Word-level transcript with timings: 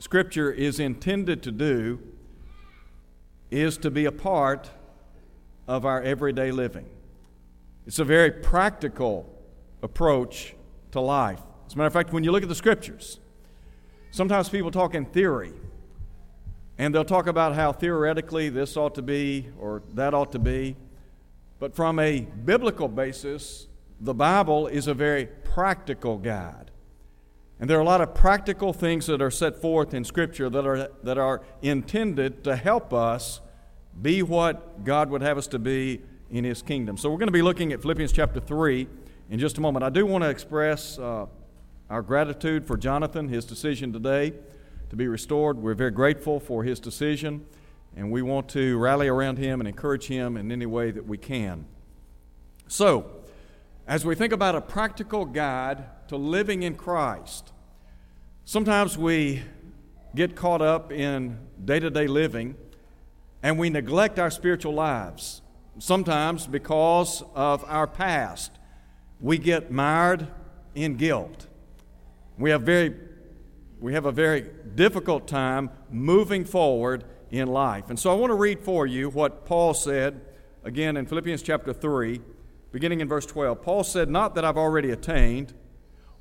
Scripture 0.00 0.50
is 0.50 0.80
intended 0.80 1.42
to 1.42 1.52
do 1.52 2.00
is 3.50 3.76
to 3.76 3.90
be 3.90 4.06
a 4.06 4.12
part 4.12 4.70
of 5.68 5.84
our 5.84 6.02
everyday 6.02 6.50
living. 6.50 6.86
It's 7.86 7.98
a 7.98 8.04
very 8.04 8.30
practical 8.30 9.30
approach 9.82 10.54
to 10.92 11.00
life. 11.00 11.42
As 11.66 11.74
a 11.74 11.76
matter 11.76 11.86
of 11.86 11.92
fact, 11.92 12.14
when 12.14 12.24
you 12.24 12.32
look 12.32 12.42
at 12.42 12.48
the 12.48 12.54
Scriptures, 12.54 13.20
sometimes 14.10 14.48
people 14.48 14.70
talk 14.70 14.94
in 14.94 15.04
theory, 15.04 15.52
and 16.78 16.94
they'll 16.94 17.04
talk 17.04 17.26
about 17.26 17.54
how 17.54 17.70
theoretically 17.70 18.48
this 18.48 18.78
ought 18.78 18.94
to 18.94 19.02
be 19.02 19.48
or 19.58 19.82
that 19.92 20.14
ought 20.14 20.32
to 20.32 20.38
be. 20.38 20.76
But 21.58 21.76
from 21.76 21.98
a 21.98 22.20
biblical 22.22 22.88
basis, 22.88 23.66
the 24.00 24.14
Bible 24.14 24.66
is 24.66 24.86
a 24.86 24.94
very 24.94 25.26
practical 25.26 26.16
guide. 26.16 26.69
And 27.60 27.68
there 27.68 27.76
are 27.76 27.82
a 27.82 27.84
lot 27.84 28.00
of 28.00 28.14
practical 28.14 28.72
things 28.72 29.06
that 29.06 29.20
are 29.20 29.30
set 29.30 29.60
forth 29.60 29.92
in 29.92 30.02
Scripture 30.02 30.48
that 30.48 30.66
are, 30.66 30.90
that 31.02 31.18
are 31.18 31.42
intended 31.60 32.42
to 32.44 32.56
help 32.56 32.94
us 32.94 33.42
be 34.00 34.22
what 34.22 34.82
God 34.82 35.10
would 35.10 35.20
have 35.20 35.36
us 35.36 35.46
to 35.48 35.58
be 35.58 36.00
in 36.30 36.44
His 36.44 36.62
kingdom. 36.62 36.96
So 36.96 37.10
we're 37.10 37.18
going 37.18 37.28
to 37.28 37.32
be 37.32 37.42
looking 37.42 37.74
at 37.74 37.82
Philippians 37.82 38.12
chapter 38.12 38.40
3 38.40 38.88
in 39.28 39.38
just 39.38 39.58
a 39.58 39.60
moment. 39.60 39.84
I 39.84 39.90
do 39.90 40.06
want 40.06 40.24
to 40.24 40.30
express 40.30 40.98
uh, 40.98 41.26
our 41.90 42.00
gratitude 42.00 42.66
for 42.66 42.78
Jonathan, 42.78 43.28
his 43.28 43.44
decision 43.44 43.92
today 43.92 44.32
to 44.88 44.96
be 44.96 45.06
restored. 45.06 45.58
We're 45.58 45.74
very 45.74 45.90
grateful 45.90 46.40
for 46.40 46.64
his 46.64 46.80
decision, 46.80 47.44
and 47.94 48.10
we 48.10 48.22
want 48.22 48.48
to 48.50 48.78
rally 48.78 49.08
around 49.08 49.36
him 49.36 49.60
and 49.60 49.68
encourage 49.68 50.06
him 50.06 50.38
in 50.38 50.50
any 50.50 50.66
way 50.66 50.92
that 50.92 51.06
we 51.06 51.18
can. 51.18 51.66
So, 52.68 53.10
as 53.86 54.04
we 54.04 54.14
think 54.14 54.32
about 54.32 54.54
a 54.54 54.60
practical 54.62 55.26
guide 55.26 55.84
to 56.10 56.16
living 56.16 56.64
in 56.64 56.74
Christ, 56.74 57.52
sometimes 58.44 58.98
we 58.98 59.44
get 60.12 60.34
caught 60.34 60.60
up 60.60 60.90
in 60.90 61.38
day 61.64 61.78
to 61.78 61.88
day 61.88 62.08
living 62.08 62.56
and 63.44 63.56
we 63.56 63.70
neglect 63.70 64.18
our 64.18 64.28
spiritual 64.28 64.74
lives. 64.74 65.40
Sometimes 65.78 66.48
because 66.48 67.22
of 67.36 67.64
our 67.68 67.86
past, 67.86 68.50
we 69.20 69.38
get 69.38 69.70
mired 69.70 70.26
in 70.74 70.96
guilt. 70.96 71.46
We 72.38 72.50
have, 72.50 72.62
very, 72.62 72.92
we 73.78 73.92
have 73.92 74.06
a 74.06 74.10
very 74.10 74.50
difficult 74.74 75.28
time 75.28 75.70
moving 75.92 76.44
forward 76.44 77.04
in 77.30 77.46
life. 77.46 77.88
And 77.88 77.96
so 77.96 78.10
I 78.10 78.14
want 78.14 78.32
to 78.32 78.34
read 78.34 78.58
for 78.58 78.84
you 78.84 79.10
what 79.10 79.46
Paul 79.46 79.74
said 79.74 80.20
again 80.64 80.96
in 80.96 81.06
Philippians 81.06 81.40
chapter 81.40 81.72
3, 81.72 82.20
beginning 82.72 83.00
in 83.00 83.06
verse 83.06 83.26
12. 83.26 83.62
Paul 83.62 83.84
said, 83.84 84.10
Not 84.10 84.34
that 84.34 84.44
I've 84.44 84.58
already 84.58 84.90
attained 84.90 85.54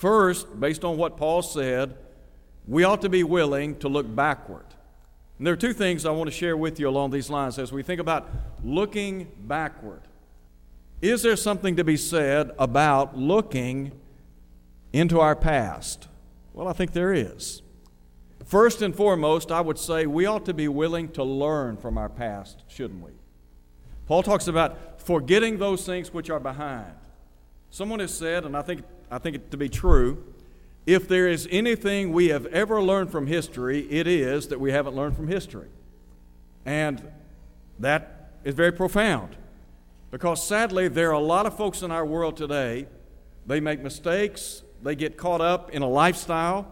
First, 0.00 0.58
based 0.58 0.82
on 0.82 0.96
what 0.96 1.18
Paul 1.18 1.42
said, 1.42 1.94
we 2.66 2.84
ought 2.84 3.02
to 3.02 3.10
be 3.10 3.22
willing 3.22 3.78
to 3.80 3.88
look 3.90 4.06
backward. 4.16 4.64
And 5.36 5.46
there 5.46 5.52
are 5.52 5.58
two 5.58 5.74
things 5.74 6.06
I 6.06 6.10
want 6.10 6.26
to 6.26 6.34
share 6.34 6.56
with 6.56 6.80
you 6.80 6.88
along 6.88 7.10
these 7.10 7.28
lines 7.28 7.58
as 7.58 7.70
we 7.70 7.82
think 7.82 8.00
about 8.00 8.30
looking 8.64 9.30
backward. 9.40 10.00
Is 11.02 11.20
there 11.20 11.36
something 11.36 11.76
to 11.76 11.84
be 11.84 11.98
said 11.98 12.50
about 12.58 13.18
looking 13.18 13.92
into 14.90 15.20
our 15.20 15.36
past? 15.36 16.08
Well, 16.54 16.66
I 16.66 16.72
think 16.72 16.94
there 16.94 17.12
is. 17.12 17.60
First 18.46 18.80
and 18.80 18.96
foremost, 18.96 19.52
I 19.52 19.60
would 19.60 19.78
say 19.78 20.06
we 20.06 20.24
ought 20.24 20.46
to 20.46 20.54
be 20.54 20.66
willing 20.66 21.10
to 21.10 21.22
learn 21.22 21.76
from 21.76 21.98
our 21.98 22.08
past, 22.08 22.62
shouldn't 22.68 23.04
we? 23.04 23.12
Paul 24.06 24.22
talks 24.22 24.46
about 24.46 25.02
forgetting 25.02 25.58
those 25.58 25.84
things 25.84 26.10
which 26.10 26.30
are 26.30 26.40
behind. 26.40 26.94
Someone 27.68 28.00
has 28.00 28.14
said, 28.14 28.46
and 28.46 28.56
I 28.56 28.62
think, 28.62 28.82
I 29.10 29.18
think 29.18 29.36
it 29.36 29.50
to 29.50 29.56
be 29.56 29.68
true, 29.68 30.24
if 30.86 31.08
there 31.08 31.28
is 31.28 31.48
anything 31.50 32.12
we 32.12 32.28
have 32.28 32.46
ever 32.46 32.82
learned 32.82 33.10
from 33.10 33.26
history, 33.26 33.86
it 33.90 34.06
is 34.06 34.48
that 34.48 34.60
we 34.60 34.72
haven't 34.72 34.94
learned 34.94 35.16
from 35.16 35.28
history. 35.28 35.68
And 36.64 37.10
that 37.78 38.30
is 38.44 38.54
very 38.54 38.72
profound. 38.72 39.36
Because 40.10 40.44
sadly, 40.44 40.88
there 40.88 41.10
are 41.10 41.14
a 41.14 41.18
lot 41.18 41.46
of 41.46 41.56
folks 41.56 41.82
in 41.82 41.90
our 41.90 42.04
world 42.04 42.36
today, 42.36 42.86
they 43.46 43.60
make 43.60 43.80
mistakes, 43.80 44.62
they 44.82 44.94
get 44.94 45.16
caught 45.16 45.40
up 45.40 45.70
in 45.70 45.82
a 45.82 45.88
lifestyle, 45.88 46.66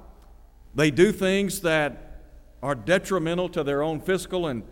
they 0.74 0.90
do 0.90 1.12
things 1.12 1.60
that 1.60 2.22
are 2.62 2.74
detrimental 2.74 3.48
to 3.50 3.62
their 3.62 3.82
own 3.82 4.00
physical 4.00 4.46
and 4.46 4.62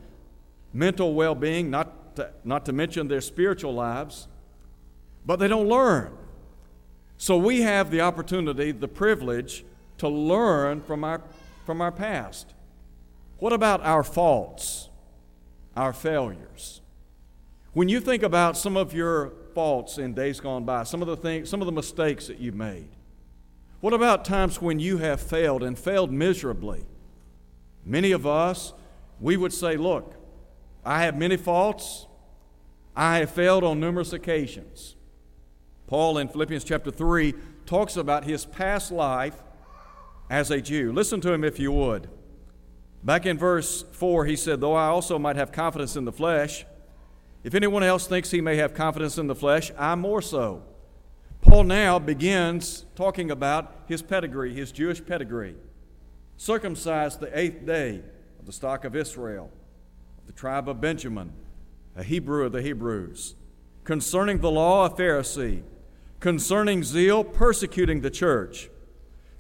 mental 0.73 1.15
well 1.15 1.35
being, 1.35 1.71
not 1.71 1.93
not 2.45 2.65
to 2.65 2.73
mention 2.73 3.09
their 3.09 3.21
spiritual 3.21 3.75
lives, 3.75 4.27
but 5.25 5.37
they 5.37 5.49
don't 5.49 5.69
learn. 5.69 6.17
So 7.19 7.37
we 7.37 7.63
have 7.63 7.91
the 7.91 8.01
opportunity, 8.03 8.73
the 8.73 8.89
privilege, 8.89 9.65
to 9.99 10.09
learn 10.09 10.83
from 10.83 11.05
our, 11.05 11.23
from 11.65 11.81
our 11.81 11.93
past. 11.93 12.55
What 13.39 13.53
about 13.53 13.81
our 13.83 14.03
faults, 14.03 14.89
our 15.77 15.93
failures? 15.93 16.81
When 17.73 17.89
you 17.89 18.01
think 18.01 18.23
about 18.23 18.57
some 18.57 18.77
of 18.77 18.95
your 18.95 19.33
faults 19.55 19.99
in 19.99 20.15
days 20.15 20.41
gone 20.41 20.65
by, 20.65 20.83
some 20.85 21.03
of 21.03 21.09
the 21.09 21.17
things, 21.17 21.49
some 21.49 21.61
of 21.61 21.67
the 21.67 21.73
mistakes 21.73 22.27
that 22.27 22.39
you've 22.39 22.55
made, 22.55 22.89
what 23.81 23.93
about 23.93 24.25
times 24.25 24.61
when 24.61 24.81
you 24.81 24.99
have 24.99 25.21
failed 25.21 25.63
and 25.63 25.79
failed 25.79 26.11
miserably? 26.11 26.87
Many 27.85 28.13
of 28.13 28.27
us, 28.27 28.73
we 29.21 29.37
would 29.37 29.53
say, 29.53 29.77
Look, 29.77 30.15
I 30.85 31.03
have 31.03 31.17
many 31.17 31.37
faults. 31.37 32.07
I 32.97 33.19
have 33.19 33.31
failed 33.31 33.63
on 33.63 33.79
numerous 33.79 34.13
occasions. 34.13 34.96
Paul 35.87 36.19
in 36.19 36.29
Philippians 36.29 36.65
chapter 36.65 36.91
3 36.91 37.35
talks 37.65 37.97
about 37.97 38.25
his 38.25 38.45
past 38.45 38.91
life 38.91 39.43
as 40.29 40.51
a 40.51 40.61
Jew. 40.61 40.93
Listen 40.93 41.21
to 41.21 41.33
him 41.33 41.45
if 41.45 41.59
you 41.59 41.71
would. 41.73 42.09
Back 43.05 43.25
in 43.27 43.39
verse 43.39 43.85
4, 43.93 44.25
he 44.25 44.35
said, 44.35 44.61
Though 44.61 44.75
I 44.75 44.89
also 44.89 45.19
might 45.19 45.37
have 45.37 45.53
confidence 45.53 45.95
in 45.95 46.05
the 46.05 46.13
flesh, 46.13 46.65
if 47.45 47.55
anyone 47.55 47.85
else 47.85 48.09
thinks 48.09 48.33
he 48.33 48.41
may 48.41 48.57
have 48.57 48.75
confidence 48.75 49.19
in 49.19 49.29
the 49.29 49.35
flesh, 49.35 49.71
I 49.79 49.95
more 49.95 50.21
so. 50.21 50.65
Paul 51.41 51.63
now 51.63 52.01
begins 52.01 52.85
talking 52.97 53.31
about 53.31 53.85
his 53.87 54.03
pedigree, 54.03 54.53
his 54.53 54.73
Jewish 54.73 55.05
pedigree. 55.05 55.55
Circumcised 56.37 57.21
the 57.21 57.39
eighth 57.39 57.65
day 57.65 58.03
of 58.41 58.47
the 58.47 58.53
stock 58.53 58.85
of 58.85 58.97
Israel, 58.97 59.53
of 60.19 60.27
the 60.27 60.33
tribe 60.33 60.69
of 60.69 60.81
Benjamin, 60.81 61.33
a 61.95 62.03
Hebrew 62.03 62.45
of 62.45 62.51
the 62.51 62.63
Hebrews. 62.63 63.37
Concerning 63.85 64.41
the 64.41 64.51
law, 64.51 64.87
a 64.87 64.91
Pharisee. 64.91 65.63
Concerning 66.21 66.83
zeal, 66.83 67.23
persecuting 67.23 68.01
the 68.01 68.11
church. 68.11 68.71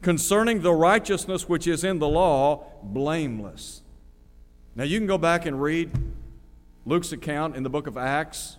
Concerning 0.02 0.62
the 0.62 0.72
righteousness 0.72 1.48
which 1.48 1.66
is 1.66 1.82
in 1.82 1.98
the 1.98 2.08
law, 2.08 2.64
blameless. 2.82 3.82
Now 4.74 4.84
you 4.84 4.98
can 4.98 5.06
go 5.06 5.18
back 5.18 5.46
and 5.46 5.60
read 5.60 5.90
Luke's 6.84 7.12
account 7.12 7.56
in 7.56 7.62
the 7.62 7.70
book 7.70 7.86
of 7.86 7.96
Acts 7.96 8.58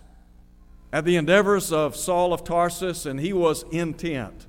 at 0.92 1.04
the 1.04 1.16
endeavors 1.16 1.72
of 1.72 1.94
Saul 1.94 2.32
of 2.32 2.44
Tarsus, 2.44 3.06
and 3.06 3.20
he 3.20 3.32
was 3.32 3.64
intent 3.70 4.46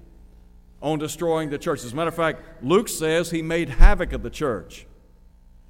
on 0.82 0.98
destroying 0.98 1.50
the 1.50 1.58
church. 1.58 1.84
As 1.84 1.94
a 1.94 1.96
matter 1.96 2.10
of 2.10 2.16
fact, 2.16 2.64
Luke 2.64 2.88
says 2.88 3.32
he 3.32 3.42
made 3.42 3.70
havoc 3.70 4.14
of 4.14 4.24
the 4.24 4.30
church. 4.30 4.88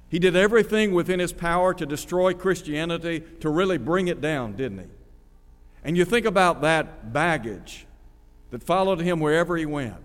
He 0.08 0.18
did 0.18 0.34
everything 0.34 0.92
within 0.92 1.20
his 1.20 1.32
power 1.32 1.74
to 1.74 1.86
destroy 1.86 2.34
Christianity, 2.34 3.22
to 3.40 3.48
really 3.48 3.78
bring 3.78 4.08
it 4.08 4.20
down, 4.20 4.56
didn't 4.56 4.78
he? 4.78 4.86
And 5.84 5.96
you 5.96 6.04
think 6.04 6.26
about 6.26 6.62
that 6.62 7.12
baggage 7.12 7.86
that 8.50 8.62
followed 8.62 9.00
him 9.00 9.20
wherever 9.20 9.56
he 9.56 9.66
went. 9.66 9.96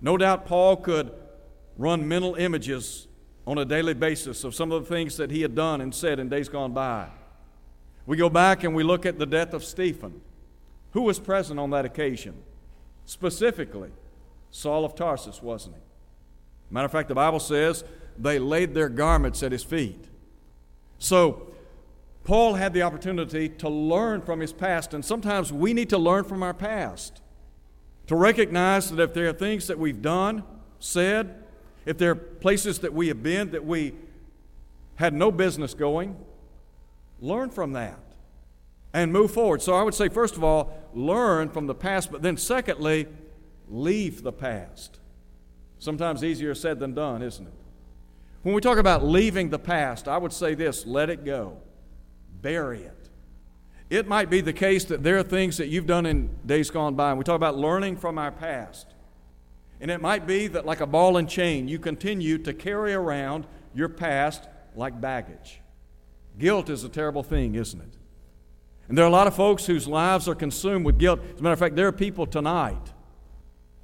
No 0.00 0.16
doubt 0.16 0.46
Paul 0.46 0.76
could 0.76 1.12
run 1.78 2.06
mental 2.06 2.34
images 2.34 3.06
on 3.46 3.58
a 3.58 3.64
daily 3.64 3.94
basis 3.94 4.44
of 4.44 4.54
some 4.54 4.70
of 4.70 4.82
the 4.82 4.94
things 4.94 5.16
that 5.16 5.30
he 5.30 5.42
had 5.42 5.54
done 5.54 5.80
and 5.80 5.94
said 5.94 6.18
in 6.18 6.28
days 6.28 6.48
gone 6.48 6.72
by. 6.72 7.08
We 8.06 8.16
go 8.16 8.28
back 8.28 8.64
and 8.64 8.74
we 8.74 8.82
look 8.82 9.06
at 9.06 9.18
the 9.18 9.26
death 9.26 9.54
of 9.54 9.64
Stephen. 9.64 10.20
Who 10.92 11.02
was 11.02 11.18
present 11.18 11.58
on 11.58 11.70
that 11.70 11.84
occasion? 11.84 12.34
Specifically, 13.06 13.90
Saul 14.50 14.84
of 14.84 14.94
Tarsus, 14.94 15.42
wasn't 15.42 15.76
he? 15.76 15.82
Matter 16.70 16.86
of 16.86 16.92
fact, 16.92 17.08
the 17.08 17.14
Bible 17.14 17.40
says 17.40 17.84
they 18.18 18.38
laid 18.38 18.74
their 18.74 18.88
garments 18.88 19.42
at 19.42 19.52
his 19.52 19.64
feet. 19.64 20.04
So, 20.98 21.48
Paul 22.24 22.54
had 22.54 22.72
the 22.72 22.82
opportunity 22.82 23.48
to 23.48 23.68
learn 23.68 24.20
from 24.20 24.40
his 24.40 24.52
past, 24.52 24.94
and 24.94 25.04
sometimes 25.04 25.52
we 25.52 25.72
need 25.74 25.90
to 25.90 25.98
learn 25.98 26.24
from 26.24 26.42
our 26.42 26.54
past. 26.54 27.21
To 28.08 28.16
recognize 28.16 28.90
that 28.90 29.00
if 29.00 29.14
there 29.14 29.28
are 29.28 29.32
things 29.32 29.66
that 29.68 29.78
we've 29.78 30.02
done, 30.02 30.44
said, 30.78 31.44
if 31.86 31.98
there 31.98 32.10
are 32.12 32.16
places 32.16 32.80
that 32.80 32.92
we 32.92 33.08
have 33.08 33.22
been 33.22 33.50
that 33.52 33.64
we 33.64 33.94
had 34.96 35.14
no 35.14 35.30
business 35.30 35.74
going, 35.74 36.16
learn 37.20 37.50
from 37.50 37.72
that 37.72 37.98
and 38.92 39.12
move 39.12 39.30
forward. 39.30 39.62
So 39.62 39.74
I 39.74 39.82
would 39.82 39.94
say, 39.94 40.08
first 40.08 40.36
of 40.36 40.44
all, 40.44 40.76
learn 40.92 41.48
from 41.48 41.66
the 41.66 41.74
past, 41.74 42.12
but 42.12 42.22
then 42.22 42.36
secondly, 42.36 43.06
leave 43.68 44.22
the 44.22 44.32
past. 44.32 44.98
Sometimes 45.78 46.22
easier 46.22 46.54
said 46.54 46.78
than 46.78 46.94
done, 46.94 47.22
isn't 47.22 47.46
it? 47.46 47.52
When 48.42 48.54
we 48.54 48.60
talk 48.60 48.78
about 48.78 49.04
leaving 49.04 49.50
the 49.50 49.58
past, 49.58 50.08
I 50.08 50.18
would 50.18 50.32
say 50.32 50.54
this 50.54 50.84
let 50.86 51.10
it 51.10 51.24
go, 51.24 51.58
bury 52.40 52.82
it. 52.82 53.01
It 53.92 54.08
might 54.08 54.30
be 54.30 54.40
the 54.40 54.54
case 54.54 54.86
that 54.86 55.02
there 55.02 55.18
are 55.18 55.22
things 55.22 55.58
that 55.58 55.68
you've 55.68 55.84
done 55.84 56.06
in 56.06 56.30
days 56.46 56.70
gone 56.70 56.94
by, 56.94 57.10
and 57.10 57.18
we 57.18 57.24
talk 57.24 57.36
about 57.36 57.58
learning 57.58 57.98
from 57.98 58.16
our 58.16 58.32
past. 58.32 58.86
And 59.82 59.90
it 59.90 60.00
might 60.00 60.26
be 60.26 60.46
that, 60.46 60.64
like 60.64 60.80
a 60.80 60.86
ball 60.86 61.18
and 61.18 61.28
chain, 61.28 61.68
you 61.68 61.78
continue 61.78 62.38
to 62.38 62.54
carry 62.54 62.94
around 62.94 63.46
your 63.74 63.90
past 63.90 64.48
like 64.74 64.98
baggage. 64.98 65.60
Guilt 66.38 66.70
is 66.70 66.84
a 66.84 66.88
terrible 66.88 67.22
thing, 67.22 67.54
isn't 67.54 67.78
it? 67.82 67.98
And 68.88 68.96
there 68.96 69.04
are 69.04 69.08
a 69.08 69.12
lot 69.12 69.26
of 69.26 69.36
folks 69.36 69.66
whose 69.66 69.86
lives 69.86 70.26
are 70.26 70.34
consumed 70.34 70.86
with 70.86 70.96
guilt. 70.96 71.20
As 71.34 71.40
a 71.40 71.42
matter 71.42 71.52
of 71.52 71.58
fact, 71.58 71.76
there 71.76 71.88
are 71.88 71.92
people 71.92 72.24
tonight 72.24 72.94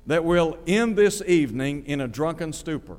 that 0.06 0.24
will 0.24 0.56
end 0.66 0.96
this 0.96 1.20
evening 1.26 1.84
in 1.84 2.00
a 2.00 2.08
drunken 2.08 2.54
stupor. 2.54 2.96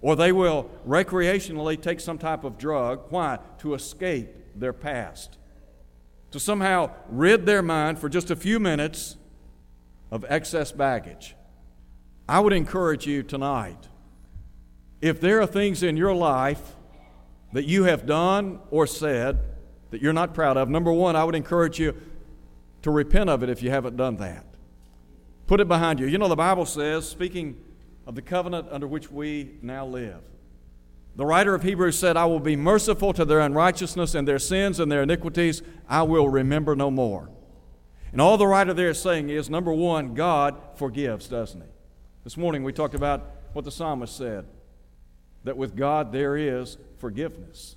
Or 0.00 0.14
they 0.14 0.30
will 0.30 0.70
recreationally 0.86 1.82
take 1.82 1.98
some 1.98 2.18
type 2.18 2.44
of 2.44 2.56
drug. 2.56 3.00
Why? 3.08 3.40
To 3.58 3.74
escape 3.74 4.28
their 4.54 4.72
past. 4.72 5.38
To 6.34 6.40
somehow 6.40 6.90
rid 7.08 7.46
their 7.46 7.62
mind 7.62 8.00
for 8.00 8.08
just 8.08 8.28
a 8.28 8.34
few 8.34 8.58
minutes 8.58 9.16
of 10.10 10.24
excess 10.28 10.72
baggage. 10.72 11.36
I 12.28 12.40
would 12.40 12.52
encourage 12.52 13.06
you 13.06 13.22
tonight 13.22 13.88
if 15.00 15.20
there 15.20 15.40
are 15.40 15.46
things 15.46 15.84
in 15.84 15.96
your 15.96 16.12
life 16.12 16.74
that 17.52 17.66
you 17.66 17.84
have 17.84 18.04
done 18.04 18.58
or 18.72 18.84
said 18.84 19.38
that 19.92 20.02
you're 20.02 20.12
not 20.12 20.34
proud 20.34 20.56
of, 20.56 20.68
number 20.68 20.92
one, 20.92 21.14
I 21.14 21.22
would 21.22 21.36
encourage 21.36 21.78
you 21.78 21.94
to 22.82 22.90
repent 22.90 23.30
of 23.30 23.44
it 23.44 23.48
if 23.48 23.62
you 23.62 23.70
haven't 23.70 23.96
done 23.96 24.16
that. 24.16 24.44
Put 25.46 25.60
it 25.60 25.68
behind 25.68 26.00
you. 26.00 26.08
You 26.08 26.18
know, 26.18 26.26
the 26.26 26.34
Bible 26.34 26.66
says, 26.66 27.08
speaking 27.08 27.62
of 28.08 28.16
the 28.16 28.22
covenant 28.22 28.66
under 28.72 28.88
which 28.88 29.08
we 29.08 29.52
now 29.62 29.86
live, 29.86 30.20
the 31.16 31.26
writer 31.26 31.54
of 31.54 31.62
Hebrews 31.62 31.98
said, 31.98 32.16
I 32.16 32.24
will 32.24 32.40
be 32.40 32.56
merciful 32.56 33.12
to 33.12 33.24
their 33.24 33.40
unrighteousness 33.40 34.14
and 34.14 34.26
their 34.26 34.38
sins 34.38 34.80
and 34.80 34.90
their 34.90 35.02
iniquities, 35.02 35.62
I 35.88 36.02
will 36.02 36.28
remember 36.28 36.74
no 36.74 36.90
more. 36.90 37.30
And 38.10 38.20
all 38.20 38.36
the 38.36 38.46
writer 38.46 38.74
there 38.74 38.90
is 38.90 39.00
saying 39.00 39.28
is 39.28 39.48
number 39.48 39.72
one, 39.72 40.14
God 40.14 40.56
forgives, 40.76 41.28
doesn't 41.28 41.60
He? 41.60 41.68
This 42.24 42.36
morning 42.36 42.64
we 42.64 42.72
talked 42.72 42.94
about 42.94 43.30
what 43.52 43.64
the 43.64 43.70
psalmist 43.70 44.16
said 44.16 44.46
that 45.44 45.56
with 45.56 45.76
God 45.76 46.10
there 46.10 46.36
is 46.36 46.78
forgiveness. 46.98 47.76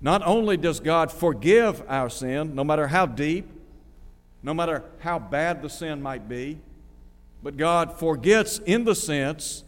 Not 0.00 0.22
only 0.24 0.56
does 0.56 0.78
God 0.78 1.10
forgive 1.10 1.82
our 1.88 2.10
sin, 2.10 2.54
no 2.54 2.62
matter 2.62 2.86
how 2.88 3.06
deep, 3.06 3.48
no 4.42 4.52
matter 4.54 4.84
how 4.98 5.18
bad 5.18 5.62
the 5.62 5.70
sin 5.70 6.02
might 6.02 6.28
be, 6.28 6.58
but 7.42 7.56
God 7.56 7.98
forgets 7.98 8.58
in 8.58 8.84
the 8.84 8.94
sense 8.94 9.64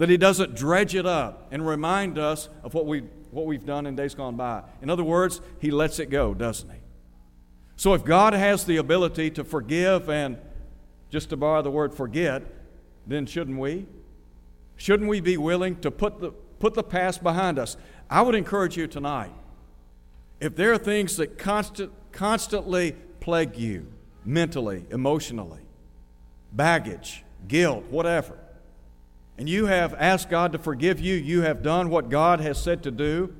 that 0.00 0.08
He 0.08 0.16
doesn't 0.16 0.54
dredge 0.54 0.94
it 0.94 1.04
up 1.04 1.48
and 1.50 1.66
remind 1.66 2.18
us 2.18 2.48
of 2.64 2.72
what, 2.72 2.86
we, 2.86 3.00
what 3.32 3.44
we've 3.44 3.66
done 3.66 3.84
in 3.84 3.94
days 3.94 4.14
gone 4.14 4.34
by. 4.34 4.62
In 4.80 4.88
other 4.88 5.04
words, 5.04 5.42
He 5.58 5.70
lets 5.70 5.98
it 5.98 6.06
go, 6.06 6.32
doesn't 6.32 6.70
He? 6.70 6.78
So 7.76 7.92
if 7.92 8.02
God 8.02 8.32
has 8.32 8.64
the 8.64 8.78
ability 8.78 9.30
to 9.32 9.44
forgive 9.44 10.08
and, 10.08 10.38
just 11.10 11.28
to 11.28 11.36
borrow 11.36 11.60
the 11.60 11.70
word 11.70 11.92
forget, 11.92 12.42
then 13.06 13.26
shouldn't 13.26 13.58
we? 13.58 13.86
Shouldn't 14.76 15.10
we 15.10 15.20
be 15.20 15.36
willing 15.36 15.78
to 15.80 15.90
put 15.90 16.18
the, 16.18 16.30
put 16.30 16.72
the 16.72 16.82
past 16.82 17.22
behind 17.22 17.58
us? 17.58 17.76
I 18.08 18.22
would 18.22 18.34
encourage 18.34 18.78
you 18.78 18.86
tonight 18.86 19.32
if 20.40 20.56
there 20.56 20.72
are 20.72 20.78
things 20.78 21.18
that 21.18 21.36
constant, 21.36 21.92
constantly 22.10 22.96
plague 23.20 23.54
you 23.58 23.92
mentally, 24.24 24.86
emotionally, 24.90 25.60
baggage, 26.52 27.22
guilt, 27.46 27.84
whatever, 27.90 28.39
and 29.40 29.48
you 29.48 29.64
have 29.64 29.94
asked 29.94 30.28
God 30.28 30.52
to 30.52 30.58
forgive 30.58 31.00
you, 31.00 31.14
you 31.14 31.40
have 31.40 31.62
done 31.62 31.88
what 31.88 32.10
God 32.10 32.40
has 32.40 32.62
said 32.62 32.82
to 32.82 32.90
do 32.90 33.34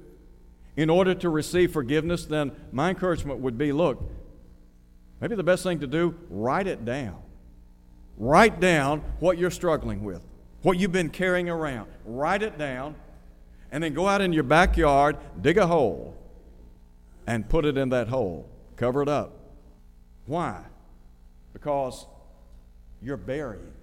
in 0.74 0.88
order 0.88 1.14
to 1.16 1.28
receive 1.28 1.74
forgiveness, 1.74 2.24
then 2.24 2.52
my 2.72 2.88
encouragement 2.88 3.40
would 3.40 3.58
be 3.58 3.70
look, 3.70 4.02
maybe 5.20 5.34
the 5.34 5.42
best 5.42 5.62
thing 5.62 5.78
to 5.80 5.86
do, 5.86 6.14
write 6.30 6.66
it 6.66 6.86
down. 6.86 7.20
Write 8.16 8.60
down 8.60 9.00
what 9.18 9.36
you're 9.36 9.50
struggling 9.50 10.02
with, 10.02 10.26
what 10.62 10.78
you've 10.78 10.90
been 10.90 11.10
carrying 11.10 11.50
around. 11.50 11.90
Write 12.06 12.42
it 12.42 12.56
down, 12.56 12.94
and 13.70 13.84
then 13.84 13.92
go 13.92 14.08
out 14.08 14.22
in 14.22 14.32
your 14.32 14.44
backyard, 14.44 15.18
dig 15.42 15.58
a 15.58 15.66
hole, 15.66 16.16
and 17.26 17.46
put 17.46 17.66
it 17.66 17.76
in 17.76 17.90
that 17.90 18.08
hole. 18.08 18.48
Cover 18.76 19.02
it 19.02 19.08
up. 19.10 19.34
Why? 20.24 20.64
Because 21.52 22.06
you're 23.02 23.18
burying. 23.18 23.74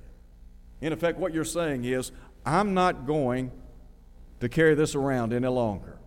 In 0.81 0.93
effect, 0.93 1.17
what 1.17 1.33
you're 1.33 1.43
saying 1.45 1.85
is, 1.85 2.11
I'm 2.45 2.73
not 2.73 3.05
going 3.05 3.51
to 4.39 4.49
carry 4.49 4.75
this 4.75 4.95
around 4.95 5.33
any 5.33 5.47
longer. 5.47 5.97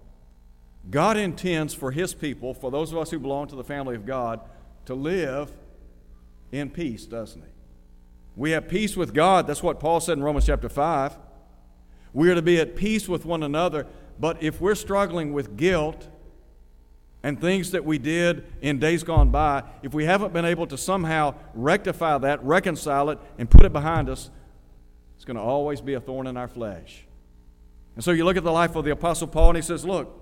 God 0.88 1.16
intends 1.16 1.74
for 1.74 1.90
His 1.90 2.14
people, 2.14 2.54
for 2.54 2.70
those 2.70 2.92
of 2.92 2.98
us 2.98 3.10
who 3.10 3.18
belong 3.18 3.48
to 3.48 3.56
the 3.56 3.64
family 3.64 3.96
of 3.96 4.06
God, 4.06 4.40
to 4.86 4.94
live 4.94 5.52
in 6.52 6.70
peace, 6.70 7.04
doesn't 7.04 7.42
He? 7.42 7.48
We 8.36 8.52
have 8.52 8.68
peace 8.68 8.96
with 8.96 9.12
God. 9.12 9.46
That's 9.46 9.62
what 9.62 9.80
Paul 9.80 10.00
said 10.00 10.16
in 10.16 10.24
Romans 10.24 10.46
chapter 10.46 10.68
5. 10.68 11.18
We 12.12 12.30
are 12.30 12.34
to 12.34 12.42
be 12.42 12.58
at 12.58 12.76
peace 12.76 13.08
with 13.08 13.24
one 13.24 13.42
another. 13.42 13.86
But 14.18 14.42
if 14.42 14.60
we're 14.60 14.74
struggling 14.74 15.32
with 15.32 15.56
guilt 15.56 16.08
and 17.22 17.40
things 17.40 17.70
that 17.72 17.84
we 17.84 17.98
did 17.98 18.44
in 18.60 18.78
days 18.78 19.02
gone 19.02 19.30
by, 19.30 19.64
if 19.82 19.92
we 19.92 20.04
haven't 20.04 20.32
been 20.32 20.44
able 20.44 20.66
to 20.68 20.78
somehow 20.78 21.34
rectify 21.54 22.18
that, 22.18 22.42
reconcile 22.44 23.10
it, 23.10 23.18
and 23.38 23.50
put 23.50 23.64
it 23.64 23.72
behind 23.72 24.08
us, 24.08 24.30
it's 25.20 25.26
going 25.26 25.36
to 25.36 25.42
always 25.42 25.82
be 25.82 25.92
a 25.92 26.00
thorn 26.00 26.26
in 26.26 26.38
our 26.38 26.48
flesh. 26.48 27.04
And 27.94 28.02
so 28.02 28.10
you 28.10 28.24
look 28.24 28.38
at 28.38 28.42
the 28.42 28.50
life 28.50 28.74
of 28.74 28.86
the 28.86 28.90
Apostle 28.90 29.26
Paul, 29.26 29.50
and 29.50 29.56
he 29.56 29.62
says, 29.62 29.84
Look, 29.84 30.18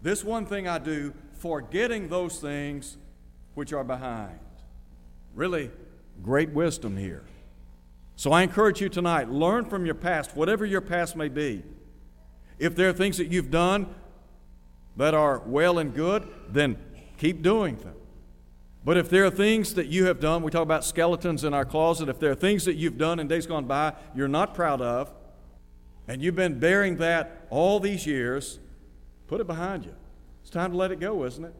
this 0.00 0.24
one 0.24 0.46
thing 0.46 0.66
I 0.66 0.78
do, 0.78 1.12
forgetting 1.34 2.08
those 2.08 2.40
things 2.40 2.96
which 3.52 3.74
are 3.74 3.84
behind. 3.84 4.38
Really, 5.34 5.70
Great 6.22 6.50
wisdom 6.50 6.96
here. 6.96 7.24
So 8.16 8.32
I 8.32 8.42
encourage 8.42 8.80
you 8.80 8.88
tonight 8.88 9.30
learn 9.30 9.64
from 9.64 9.86
your 9.86 9.94
past, 9.94 10.36
whatever 10.36 10.66
your 10.66 10.80
past 10.80 11.16
may 11.16 11.28
be. 11.28 11.62
If 12.58 12.76
there 12.76 12.90
are 12.90 12.92
things 12.92 13.16
that 13.16 13.28
you've 13.28 13.50
done 13.50 13.94
that 14.96 15.14
are 15.14 15.42
well 15.46 15.78
and 15.78 15.94
good, 15.94 16.28
then 16.48 16.76
keep 17.16 17.42
doing 17.42 17.76
them. 17.76 17.94
But 18.84 18.96
if 18.96 19.10
there 19.10 19.24
are 19.26 19.30
things 19.30 19.74
that 19.74 19.88
you 19.88 20.06
have 20.06 20.20
done, 20.20 20.42
we 20.42 20.50
talk 20.50 20.62
about 20.62 20.84
skeletons 20.84 21.44
in 21.44 21.52
our 21.52 21.64
closet, 21.64 22.08
if 22.08 22.18
there 22.18 22.30
are 22.30 22.36
things 22.36 22.64
that 22.64 22.74
you've 22.74 22.96
done 22.96 23.20
in 23.20 23.28
days 23.28 23.46
gone 23.46 23.66
by 23.66 23.92
you're 24.14 24.28
not 24.28 24.54
proud 24.54 24.80
of, 24.80 25.12
and 26.08 26.22
you've 26.22 26.34
been 26.34 26.58
bearing 26.58 26.96
that 26.96 27.46
all 27.50 27.78
these 27.78 28.06
years, 28.06 28.58
put 29.28 29.40
it 29.40 29.46
behind 29.46 29.84
you. 29.84 29.94
It's 30.42 30.50
time 30.50 30.72
to 30.72 30.76
let 30.76 30.90
it 30.90 30.98
go, 30.98 31.24
isn't 31.24 31.44
it? 31.44 31.54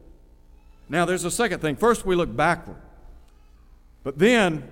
Now, 0.89 1.05
there's 1.05 1.23
a 1.23 1.31
second 1.31 1.59
thing. 1.59 1.75
First, 1.75 2.05
we 2.05 2.15
look 2.15 2.35
backward. 2.35 2.81
But 4.03 4.17
then, 4.17 4.69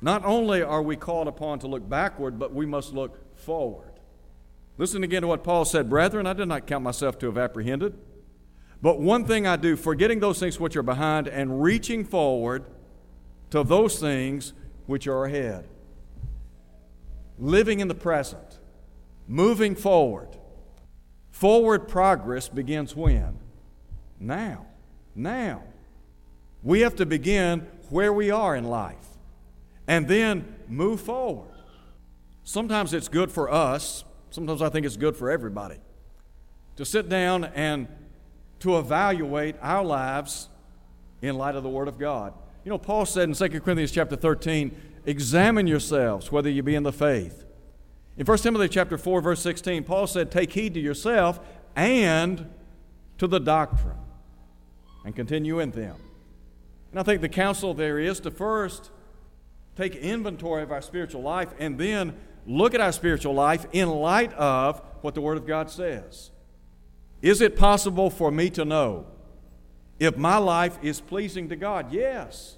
not 0.00 0.24
only 0.24 0.62
are 0.62 0.82
we 0.82 0.96
called 0.96 1.28
upon 1.28 1.58
to 1.60 1.66
look 1.68 1.88
backward, 1.88 2.38
but 2.38 2.54
we 2.54 2.66
must 2.66 2.94
look 2.94 3.36
forward. 3.36 3.92
Listen 4.78 5.04
again 5.04 5.22
to 5.22 5.28
what 5.28 5.44
Paul 5.44 5.64
said 5.64 5.90
Brethren, 5.90 6.26
I 6.26 6.32
did 6.32 6.48
not 6.48 6.66
count 6.66 6.82
myself 6.82 7.18
to 7.18 7.26
have 7.26 7.36
apprehended. 7.36 7.96
But 8.80 9.00
one 9.00 9.24
thing 9.24 9.46
I 9.46 9.56
do, 9.56 9.76
forgetting 9.76 10.20
those 10.20 10.38
things 10.38 10.60
which 10.60 10.76
are 10.76 10.82
behind 10.82 11.26
and 11.26 11.62
reaching 11.62 12.04
forward 12.04 12.64
to 13.50 13.64
those 13.64 13.98
things 13.98 14.52
which 14.86 15.06
are 15.06 15.24
ahead. 15.24 15.66
Living 17.38 17.80
in 17.80 17.88
the 17.88 17.94
present, 17.94 18.58
moving 19.26 19.74
forward. 19.74 20.36
Forward 21.30 21.88
progress 21.88 22.48
begins 22.48 22.94
when? 22.94 23.38
Now. 24.18 24.66
Now. 25.14 25.62
We 26.62 26.80
have 26.80 26.96
to 26.96 27.06
begin 27.06 27.66
where 27.90 28.12
we 28.12 28.30
are 28.30 28.54
in 28.56 28.64
life 28.64 29.06
and 29.86 30.08
then 30.08 30.56
move 30.68 31.00
forward. 31.00 31.50
Sometimes 32.44 32.92
it's 32.94 33.08
good 33.08 33.30
for 33.30 33.50
us 33.50 34.04
Sometimes 34.30 34.60
I 34.60 34.68
think 34.68 34.84
it's 34.84 34.96
good 34.96 35.16
for 35.16 35.30
everybody 35.30 35.78
to 36.76 36.84
sit 36.84 37.08
down 37.08 37.44
and 37.44 37.88
to 38.60 38.78
evaluate 38.78 39.56
our 39.60 39.84
lives 39.84 40.48
in 41.22 41.36
light 41.36 41.54
of 41.54 41.62
the 41.62 41.68
Word 41.68 41.88
of 41.88 41.98
God. 41.98 42.32
You 42.64 42.70
know, 42.70 42.78
Paul 42.78 43.06
said 43.06 43.28
in 43.28 43.34
2 43.34 43.60
Corinthians 43.60 43.92
chapter 43.92 44.16
13, 44.16 44.74
examine 45.06 45.66
yourselves 45.66 46.30
whether 46.30 46.50
you 46.50 46.62
be 46.62 46.74
in 46.74 46.82
the 46.82 46.92
faith. 46.92 47.44
In 48.16 48.26
1 48.26 48.38
Timothy 48.38 48.68
chapter 48.68 48.98
4, 48.98 49.20
verse 49.20 49.40
16, 49.40 49.84
Paul 49.84 50.06
said, 50.06 50.30
Take 50.30 50.52
heed 50.52 50.74
to 50.74 50.80
yourself 50.80 51.40
and 51.76 52.50
to 53.18 53.26
the 53.26 53.38
doctrine, 53.38 53.96
and 55.04 55.14
continue 55.14 55.60
in 55.60 55.70
them. 55.70 55.96
And 56.90 56.98
I 56.98 57.02
think 57.02 57.20
the 57.20 57.28
counsel 57.28 57.74
there 57.74 57.98
is 57.98 58.20
to 58.20 58.30
first 58.30 58.90
take 59.76 59.94
inventory 59.94 60.62
of 60.62 60.72
our 60.72 60.82
spiritual 60.82 61.22
life 61.22 61.48
and 61.58 61.78
then 61.78 62.16
look 62.46 62.74
at 62.74 62.80
our 62.80 62.92
spiritual 62.92 63.34
life 63.34 63.66
in 63.72 63.88
light 63.88 64.32
of 64.34 64.82
what 65.02 65.14
the 65.14 65.20
Word 65.20 65.36
of 65.36 65.46
God 65.46 65.70
says. 65.70 66.30
Is 67.20 67.40
it 67.40 67.56
possible 67.56 68.10
for 68.10 68.30
me 68.30 68.50
to 68.50 68.64
know 68.64 69.06
if 69.98 70.16
my 70.16 70.36
life 70.36 70.78
is 70.82 71.00
pleasing 71.00 71.48
to 71.48 71.56
God? 71.56 71.92
Yes. 71.92 72.56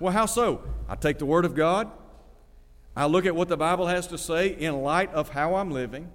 Well, 0.00 0.12
how 0.12 0.26
so? 0.26 0.62
I 0.88 0.96
take 0.96 1.18
the 1.18 1.26
Word 1.26 1.44
of 1.44 1.54
God, 1.54 1.90
I 2.96 3.06
look 3.06 3.26
at 3.26 3.36
what 3.36 3.48
the 3.48 3.56
Bible 3.56 3.86
has 3.86 4.08
to 4.08 4.18
say 4.18 4.48
in 4.48 4.82
light 4.82 5.12
of 5.12 5.28
how 5.28 5.54
I'm 5.54 5.70
living, 5.70 6.10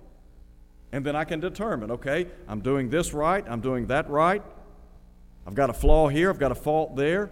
and 0.91 1.05
then 1.05 1.15
I 1.15 1.24
can 1.24 1.39
determine 1.39 1.91
okay, 1.91 2.27
I'm 2.48 2.60
doing 2.60 2.89
this 2.89 3.13
right, 3.13 3.46
I'm 3.48 3.62
doing 3.62 3.88
that 3.88 4.10
right, 4.10 4.43
I've 5.48 5.55
got 5.55 5.70
a 5.70 5.74
flaw 5.74 6.10
here, 6.10 6.29
I've 6.29 6.39
got 6.39 6.51
a 6.51 6.55
fault 6.55 6.96
there, 6.96 7.32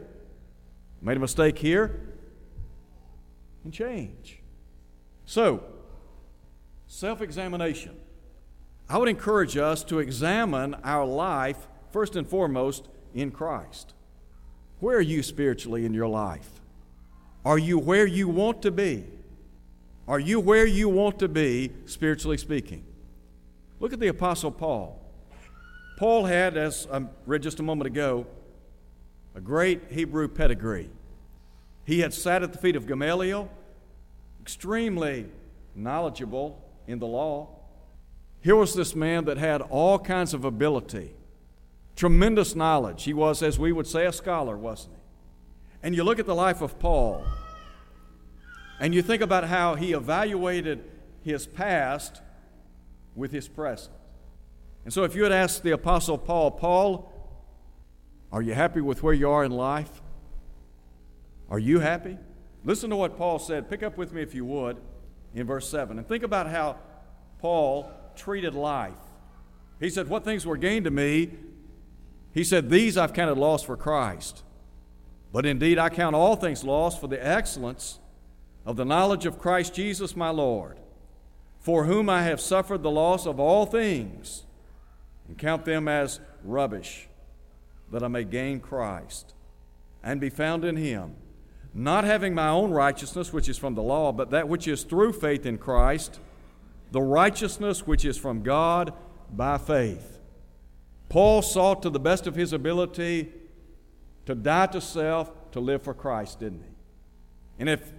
made 1.01 1.17
a 1.17 1.19
mistake 1.19 1.57
here, 1.57 1.99
and 3.63 3.73
change. 3.73 4.41
So, 5.25 5.63
self 6.87 7.21
examination. 7.21 8.00
I 8.91 8.97
would 8.97 9.07
encourage 9.07 9.55
us 9.55 9.85
to 9.85 9.99
examine 9.99 10.75
our 10.83 11.05
life 11.05 11.69
first 11.91 12.17
and 12.17 12.27
foremost 12.27 12.89
in 13.13 13.31
Christ. 13.31 13.93
Where 14.81 14.97
are 14.97 15.01
you 15.01 15.23
spiritually 15.23 15.85
in 15.85 15.93
your 15.93 16.09
life? 16.09 16.59
Are 17.45 17.57
you 17.57 17.79
where 17.79 18.05
you 18.05 18.27
want 18.27 18.61
to 18.63 18.71
be? 18.71 19.05
Are 20.09 20.19
you 20.19 20.41
where 20.41 20.65
you 20.65 20.89
want 20.89 21.19
to 21.19 21.29
be, 21.29 21.71
spiritually 21.85 22.37
speaking? 22.37 22.83
Look 23.79 23.93
at 23.93 24.01
the 24.01 24.09
Apostle 24.09 24.51
Paul. 24.51 25.01
Paul 25.95 26.25
had, 26.25 26.57
as 26.57 26.85
I 26.91 27.05
read 27.25 27.43
just 27.43 27.61
a 27.61 27.63
moment 27.63 27.87
ago, 27.87 28.27
a 29.35 29.39
great 29.39 29.83
Hebrew 29.89 30.27
pedigree. 30.27 30.89
He 31.85 32.01
had 32.01 32.13
sat 32.13 32.43
at 32.43 32.51
the 32.51 32.59
feet 32.59 32.75
of 32.75 32.87
Gamaliel, 32.87 33.49
extremely 34.41 35.27
knowledgeable 35.75 36.61
in 36.87 36.99
the 36.99 37.07
law. 37.07 37.60
Here 38.41 38.55
was 38.55 38.73
this 38.73 38.95
man 38.95 39.25
that 39.25 39.37
had 39.37 39.61
all 39.61 39.99
kinds 39.99 40.33
of 40.33 40.43
ability, 40.43 41.13
tremendous 41.95 42.55
knowledge. 42.55 43.03
He 43.03 43.13
was, 43.13 43.43
as 43.43 43.59
we 43.59 43.71
would 43.71 43.85
say, 43.85 44.05
a 44.05 44.11
scholar, 44.11 44.57
wasn't 44.57 44.95
he? 44.95 45.01
And 45.83 45.95
you 45.95 46.03
look 46.03 46.19
at 46.19 46.25
the 46.25 46.35
life 46.35 46.61
of 46.61 46.79
Paul, 46.79 47.23
and 48.79 48.95
you 48.95 49.03
think 49.03 49.21
about 49.21 49.43
how 49.43 49.75
he 49.75 49.93
evaluated 49.93 50.83
his 51.23 51.45
past 51.45 52.21
with 53.15 53.31
his 53.31 53.47
present. 53.47 53.95
And 54.83 54.91
so, 54.91 55.03
if 55.03 55.15
you 55.15 55.21
had 55.21 55.31
asked 55.31 55.61
the 55.61 55.71
Apostle 55.71 56.17
Paul, 56.17 56.49
Paul, 56.49 57.11
are 58.31 58.41
you 58.41 58.55
happy 58.55 58.81
with 58.81 59.03
where 59.03 59.13
you 59.13 59.29
are 59.29 59.43
in 59.43 59.51
life? 59.51 60.01
Are 61.49 61.59
you 61.59 61.79
happy? 61.79 62.17
Listen 62.63 62.89
to 62.89 62.95
what 62.95 63.17
Paul 63.17 63.37
said. 63.37 63.69
Pick 63.69 63.83
up 63.83 63.97
with 63.97 64.13
me, 64.13 64.23
if 64.23 64.33
you 64.33 64.45
would, 64.45 64.77
in 65.35 65.45
verse 65.45 65.69
7. 65.69 65.99
And 65.99 66.07
think 66.07 66.23
about 66.23 66.47
how 66.47 66.77
Paul 67.39 67.91
treated 68.21 68.53
life. 68.53 68.93
He 69.79 69.89
said, 69.89 70.07
What 70.07 70.23
things 70.23 70.45
were 70.45 70.57
gained 70.57 70.85
to 70.85 70.91
me? 70.91 71.31
He 72.33 72.43
said, 72.43 72.69
These 72.69 72.97
I've 72.97 73.13
counted 73.13 73.37
lost 73.37 73.65
for 73.65 73.75
Christ. 73.75 74.43
But 75.33 75.45
indeed, 75.45 75.79
I 75.79 75.89
count 75.89 76.15
all 76.15 76.35
things 76.35 76.63
lost 76.63 77.01
for 77.01 77.07
the 77.07 77.25
excellence 77.25 77.99
of 78.65 78.75
the 78.75 78.85
knowledge 78.85 79.25
of 79.25 79.39
Christ 79.39 79.73
Jesus 79.73 80.15
my 80.15 80.29
Lord, 80.29 80.77
for 81.59 81.85
whom 81.85 82.09
I 82.09 82.23
have 82.23 82.39
suffered 82.39 82.83
the 82.83 82.91
loss 82.91 83.25
of 83.25 83.39
all 83.39 83.65
things, 83.65 84.43
and 85.27 85.37
count 85.37 85.65
them 85.65 85.87
as 85.87 86.19
rubbish, 86.43 87.07
that 87.91 88.03
I 88.03 88.07
may 88.07 88.23
gain 88.23 88.59
Christ 88.59 89.33
and 90.03 90.19
be 90.19 90.29
found 90.29 90.63
in 90.65 90.75
him, 90.75 91.15
not 91.73 92.03
having 92.03 92.35
my 92.35 92.49
own 92.49 92.71
righteousness, 92.71 93.31
which 93.31 93.47
is 93.47 93.57
from 93.57 93.75
the 93.75 93.83
law, 93.83 94.11
but 94.11 94.31
that 94.31 94.47
which 94.47 94.67
is 94.67 94.83
through 94.83 95.13
faith 95.13 95.45
in 95.45 95.57
Christ 95.57 96.19
the 96.91 97.01
righteousness 97.01 97.87
which 97.87 98.05
is 98.05 98.17
from 98.17 98.43
God 98.43 98.93
by 99.31 99.57
faith. 99.57 100.19
Paul 101.09 101.41
sought 101.41 101.81
to 101.83 101.89
the 101.89 101.99
best 101.99 102.27
of 102.27 102.35
his 102.35 102.53
ability 102.53 103.31
to 104.25 104.35
die 104.35 104.67
to 104.67 104.79
self, 104.79 105.51
to 105.51 105.59
live 105.59 105.81
for 105.81 105.93
Christ, 105.93 106.39
didn't 106.39 106.63
he? 106.63 106.75
And 107.59 107.69
if 107.69 107.91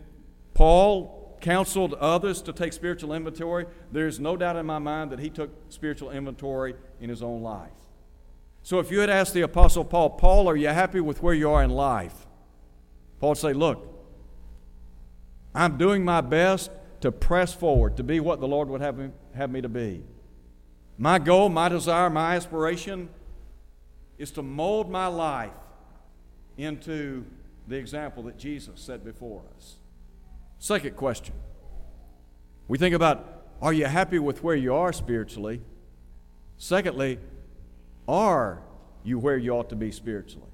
Paul 0.55 1.37
counseled 1.41 1.95
others 1.95 2.41
to 2.43 2.53
take 2.53 2.73
spiritual 2.73 3.13
inventory, 3.13 3.67
there's 3.91 4.21
no 4.21 4.37
doubt 4.37 4.57
in 4.57 4.65
my 4.65 4.79
mind 4.79 5.11
that 5.11 5.19
he 5.19 5.29
took 5.29 5.51
spiritual 5.71 6.11
inventory 6.11 6.75
in 7.01 7.11
his 7.11 7.23
own 7.23 7.43
life. 7.43 7.71
So 8.63 8.79
if 8.79 8.91
you 8.91 9.01
had 9.01 9.11
asked 9.11 9.35
the 9.35 9.43
Apostle 9.43 9.85
Paul, 9.85 10.11
Paul, 10.11 10.49
are 10.49 10.57
you 10.57 10.69
happy 10.69 11.01
with 11.01 11.23
where 11.23 11.35
you 11.35 11.51
are 11.51 11.63
in 11.63 11.71
life? 11.71 12.27
Paul 13.19 13.31
would 13.31 13.39
say, 13.39 13.53
Look, 13.53 13.89
I'm 15.55 15.77
doing 15.77 16.05
my 16.05 16.21
best 16.21 16.71
to 17.03 17.13
press 17.13 17.53
forward, 17.53 17.97
to 17.97 18.03
be 18.03 18.21
what 18.21 18.41
the 18.41 18.49
Lord 18.49 18.69
would 18.69 18.81
have 18.81 18.97
me, 18.97 19.11
have 19.35 19.51
me 19.51 19.61
to 19.61 19.69
be. 19.69 20.03
My 20.97 21.19
goal, 21.19 21.49
my 21.49 21.69
desire, 21.69 22.09
my 22.09 22.37
aspiration 22.37 23.09
is 24.19 24.31
to 24.33 24.43
mold 24.43 24.91
my 24.91 25.09
life 25.09 25.51
into 26.57 27.25
the 27.67 27.77
example 27.77 28.23
that 28.25 28.39
Jesus 28.39 28.81
set 28.81 29.05
before 29.05 29.43
us. 29.57 29.77
Second 30.59 30.97
question. 30.97 31.35
We 32.69 32.79
think 32.79 32.95
about 32.95 33.43
are 33.61 33.73
you 33.73 33.87
happy 33.87 34.19
with 34.19 34.43
where 34.43 34.57
you 34.57 34.75
are 34.75 34.93
spiritually? 34.93 35.61
Secondly, 36.57 37.19
are 38.09 38.63
you 39.05 39.19
where 39.19 39.37
you 39.37 39.53
ought 39.53 39.69
to 39.71 39.77
be 39.77 39.93
spiritually? 39.93 40.51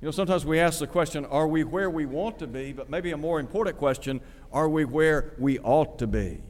You 0.00 0.06
know, 0.06 0.12
sometimes 0.12 0.46
we 0.46 0.58
ask 0.58 0.78
the 0.78 0.86
question, 0.86 1.26
are 1.26 1.46
we 1.46 1.64
where 1.64 1.90
we 1.90 2.06
want 2.06 2.38
to 2.38 2.46
be? 2.46 2.72
But 2.72 2.88
maybe 2.88 3.10
a 3.10 3.18
more 3.18 3.38
important 3.38 3.76
question, 3.76 4.22
are 4.52 4.68
we 4.68 4.84
where 4.84 5.34
we 5.38 5.58
ought 5.60 5.98
to 5.98 6.06
be? 6.06 6.42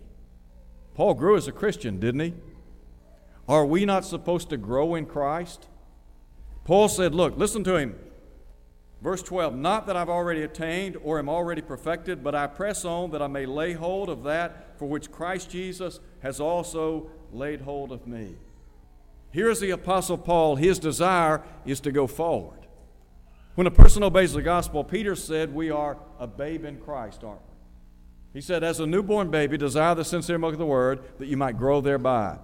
Paul 0.95 1.15
grew 1.15 1.37
as 1.37 1.49
a 1.49 1.53
Christian, 1.53 1.99
didn't 1.99 2.21
he? 2.21 2.35
Are 3.49 3.67
we 3.67 3.85
not 3.85 4.05
supposed 4.05 4.51
to 4.51 4.57
grow 4.57 4.95
in 4.95 5.07
Christ? 5.07 5.67
Paul 6.65 6.89
said, 6.89 7.15
Look, 7.15 7.37
listen 7.37 7.65
to 7.65 7.77
him. 7.77 7.97
Verse 9.03 9.23
12 9.23 9.55
Not 9.55 9.87
that 9.87 9.97
I've 9.97 10.09
already 10.09 10.43
attained 10.43 10.97
or 11.03 11.19
am 11.19 11.29
already 11.29 11.63
perfected, 11.63 12.23
but 12.23 12.35
I 12.35 12.47
press 12.47 12.85
on 12.85 13.11
that 13.11 13.23
I 13.23 13.27
may 13.27 13.47
lay 13.47 13.73
hold 13.73 14.09
of 14.09 14.23
that 14.25 14.79
for 14.79 14.87
which 14.87 15.11
Christ 15.11 15.51
Jesus 15.51 16.01
has 16.23 16.41
also 16.41 17.11
laid 17.33 17.63
hold 17.63 17.93
of 17.93 18.07
me. 18.07 18.37
Here's 19.33 19.61
the 19.61 19.71
Apostle 19.71 20.19
Paul. 20.19 20.57
His 20.57 20.79
desire 20.79 21.43
is 21.65 21.81
to 21.81 21.93
go 21.93 22.07
forward. 22.07 22.67
When 23.55 23.67
a 23.67 23.71
person 23.71 24.03
obeys 24.03 24.33
the 24.33 24.43
gospel, 24.43 24.85
Peter 24.85 25.15
said, 25.15 25.55
We 25.55 25.71
are 25.71 25.99
a 26.19 26.27
babe 26.27 26.65
in 26.65 26.79
Christ, 26.79 27.25
aren't 27.25 27.41
we? 27.41 27.50
He 28.33 28.41
said, 28.41 28.63
As 28.63 28.81
a 28.81 28.87
newborn 28.87 29.31
baby, 29.31 29.57
desire 29.57 29.95
the 29.95 30.05
sincere 30.05 30.39
milk 30.39 30.53
of 30.53 30.59
the 30.59 30.67
word, 30.67 31.01
that 31.19 31.27
you 31.27 31.37
might 31.37 31.59
grow 31.59 31.81
thereby. 31.81 32.39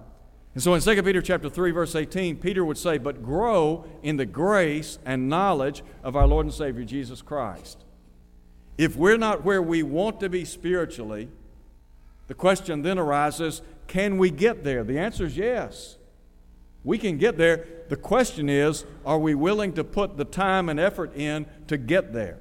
And 0.53 0.63
so 0.63 0.73
in 0.73 0.81
2 0.81 1.03
Peter 1.03 1.21
chapter 1.21 1.49
3, 1.49 1.71
verse 1.71 1.95
18, 1.95 2.37
Peter 2.37 2.65
would 2.65 2.77
say, 2.77 2.97
But 2.97 3.23
grow 3.23 3.85
in 4.01 4.17
the 4.17 4.25
grace 4.25 4.97
and 5.05 5.29
knowledge 5.29 5.83
of 6.03 6.15
our 6.15 6.27
Lord 6.27 6.47
and 6.47 6.53
Savior 6.53 6.83
Jesus 6.83 7.21
Christ. 7.21 7.85
If 8.77 8.95
we're 8.95 9.17
not 9.17 9.43
where 9.43 9.61
we 9.61 9.83
want 9.83 10.19
to 10.19 10.29
be 10.29 10.45
spiritually, 10.45 11.29
the 12.27 12.33
question 12.33 12.81
then 12.81 12.99
arises 12.99 13.61
can 13.87 14.17
we 14.17 14.29
get 14.29 14.63
there? 14.63 14.83
The 14.83 14.99
answer 14.99 15.25
is 15.25 15.37
yes. 15.37 15.97
We 16.83 16.97
can 16.97 17.17
get 17.17 17.37
there. 17.37 17.65
The 17.89 17.95
question 17.95 18.49
is, 18.49 18.85
are 19.05 19.17
we 19.17 19.33
willing 19.33 19.73
to 19.73 19.83
put 19.83 20.17
the 20.17 20.25
time 20.25 20.69
and 20.69 20.79
effort 20.79 21.15
in 21.15 21.45
to 21.67 21.77
get 21.77 22.13
there? 22.13 22.39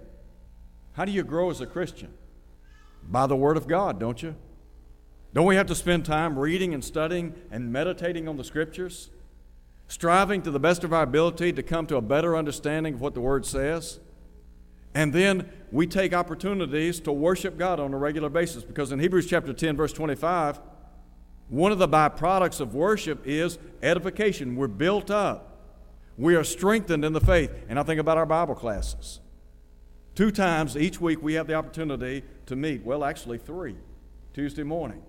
How 0.94 1.04
do 1.04 1.12
you 1.12 1.22
grow 1.22 1.50
as 1.50 1.60
a 1.60 1.66
Christian? 1.66 2.12
By 3.08 3.26
the 3.26 3.36
Word 3.36 3.56
of 3.56 3.66
God, 3.66 4.00
don't 4.00 4.22
you? 4.22 4.34
Don't 5.32 5.46
we 5.46 5.56
have 5.56 5.66
to 5.66 5.74
spend 5.74 6.04
time 6.04 6.38
reading 6.38 6.74
and 6.74 6.82
studying 6.82 7.34
and 7.50 7.72
meditating 7.72 8.28
on 8.28 8.36
the 8.36 8.44
Scriptures? 8.44 9.10
Striving 9.88 10.42
to 10.42 10.50
the 10.50 10.58
best 10.58 10.82
of 10.82 10.92
our 10.92 11.02
ability 11.02 11.52
to 11.52 11.62
come 11.62 11.86
to 11.86 11.96
a 11.96 12.00
better 12.02 12.36
understanding 12.36 12.94
of 12.94 13.00
what 13.00 13.14
the 13.14 13.20
Word 13.20 13.46
says? 13.46 14.00
And 14.94 15.12
then 15.12 15.50
we 15.70 15.86
take 15.86 16.14
opportunities 16.14 17.00
to 17.00 17.12
worship 17.12 17.58
God 17.58 17.78
on 17.78 17.92
a 17.92 17.98
regular 17.98 18.30
basis 18.30 18.64
because 18.64 18.92
in 18.92 18.98
Hebrews 18.98 19.26
chapter 19.26 19.52
10, 19.52 19.76
verse 19.76 19.92
25, 19.92 20.58
one 21.48 21.70
of 21.70 21.78
the 21.78 21.88
byproducts 21.88 22.60
of 22.60 22.74
worship 22.74 23.26
is 23.26 23.58
edification. 23.82 24.56
We're 24.56 24.68
built 24.68 25.10
up, 25.10 25.58
we 26.16 26.34
are 26.34 26.44
strengthened 26.44 27.04
in 27.04 27.12
the 27.12 27.20
faith. 27.20 27.52
And 27.68 27.78
I 27.78 27.82
think 27.82 28.00
about 28.00 28.16
our 28.16 28.26
Bible 28.26 28.54
classes. 28.54 29.20
Two 30.16 30.30
times 30.30 30.76
each 30.78 30.98
week 30.98 31.22
we 31.22 31.34
have 31.34 31.46
the 31.46 31.54
opportunity 31.54 32.24
to 32.46 32.56
meet. 32.56 32.84
Well, 32.84 33.04
actually, 33.04 33.38
three. 33.38 33.76
Tuesday 34.32 34.62
morning. 34.64 35.02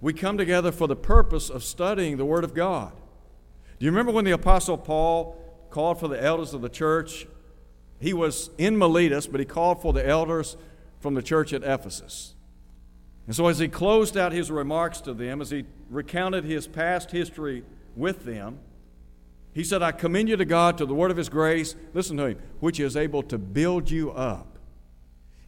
We 0.00 0.12
come 0.12 0.38
together 0.38 0.72
for 0.72 0.86
the 0.86 0.96
purpose 0.96 1.50
of 1.50 1.64
studying 1.64 2.16
the 2.16 2.24
Word 2.24 2.44
of 2.44 2.54
God. 2.54 2.92
Do 3.78 3.86
you 3.86 3.90
remember 3.90 4.12
when 4.12 4.26
the 4.26 4.30
Apostle 4.30 4.78
Paul 4.78 5.36
called 5.70 5.98
for 5.98 6.08
the 6.08 6.22
elders 6.22 6.52
of 6.52 6.60
the 6.60 6.68
church? 6.68 7.26
He 7.98 8.12
was 8.12 8.50
in 8.58 8.76
Miletus, 8.78 9.26
but 9.26 9.40
he 9.40 9.46
called 9.46 9.80
for 9.80 9.92
the 9.92 10.06
elders 10.06 10.56
from 11.00 11.14
the 11.14 11.22
church 11.22 11.52
at 11.54 11.62
Ephesus. 11.62 12.34
And 13.26 13.34
so, 13.34 13.46
as 13.46 13.58
he 13.58 13.68
closed 13.68 14.18
out 14.18 14.32
his 14.32 14.50
remarks 14.50 15.00
to 15.02 15.14
them, 15.14 15.40
as 15.40 15.50
he 15.50 15.64
recounted 15.88 16.44
his 16.44 16.66
past 16.66 17.10
history 17.10 17.62
with 17.96 18.24
them, 18.24 18.58
he 19.52 19.64
said, 19.64 19.82
I 19.82 19.92
commend 19.92 20.28
you 20.28 20.36
to 20.36 20.44
God, 20.44 20.78
to 20.78 20.86
the 20.86 20.94
word 20.94 21.10
of 21.10 21.16
his 21.16 21.28
grace, 21.28 21.74
listen 21.92 22.16
to 22.18 22.26
him, 22.26 22.38
which 22.60 22.78
is 22.78 22.96
able 22.96 23.22
to 23.24 23.38
build 23.38 23.90
you 23.90 24.10
up. 24.12 24.58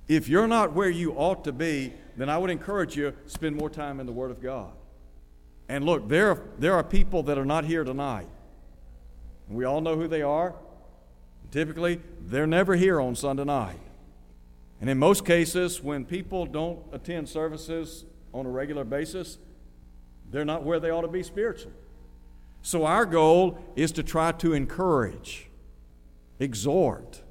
If 0.09 0.29
you're 0.29 0.49
not 0.49 0.73
where 0.73 0.91
you 0.91 1.13
ought 1.13 1.45
to 1.45 1.53
be, 1.53 1.93
then 2.17 2.29
I 2.29 2.37
would 2.37 2.51
encourage 2.51 2.97
you 2.97 3.15
spend 3.27 3.57
more 3.57 3.71
time 3.71 4.01
in 4.01 4.07
the 4.07 4.13
word 4.13 4.31
of 4.31 4.43
God. 4.43 4.73
And 5.69 5.85
look, 5.85 6.09
there, 6.09 6.43
there 6.59 6.75
are 6.75 6.85
people 6.85 7.23
that 7.25 7.39
are 7.39 7.45
not 7.45 7.65
here 7.65 7.85
tonight. 7.85 8.29
We 9.49 9.65
all 9.65 9.81
know 9.81 9.97
who 9.97 10.09
they 10.09 10.23
are. 10.23 10.55
Typically, 11.51 12.01
they're 12.21 12.47
never 12.47 12.75
here 12.75 13.01
on 13.01 13.15
Sunday 13.15 13.45
night. 13.45 13.79
And 14.81 14.91
in 14.91 14.99
most 14.99 15.25
cases, 15.25 15.83
when 15.83 16.05
people 16.05 16.45
don't 16.45 16.81
attend 16.93 17.29
services 17.29 18.05
on 18.35 18.47
a 18.47 18.51
regular 18.51 18.85
basis, 18.85 19.39
they're 20.31 20.45
not 20.45 20.65
where 20.65 20.81
they 20.81 20.91
ought 20.91 21.03
to 21.03 21.09
be 21.09 21.23
spiritually. 21.23 21.75
So, 22.62 22.87
our 22.87 23.04
goal 23.04 23.59
is 23.75 23.92
to 23.92 24.02
try 24.02 24.33
to 24.33 24.52
encourage, 24.52 25.50
exhort 26.38 27.23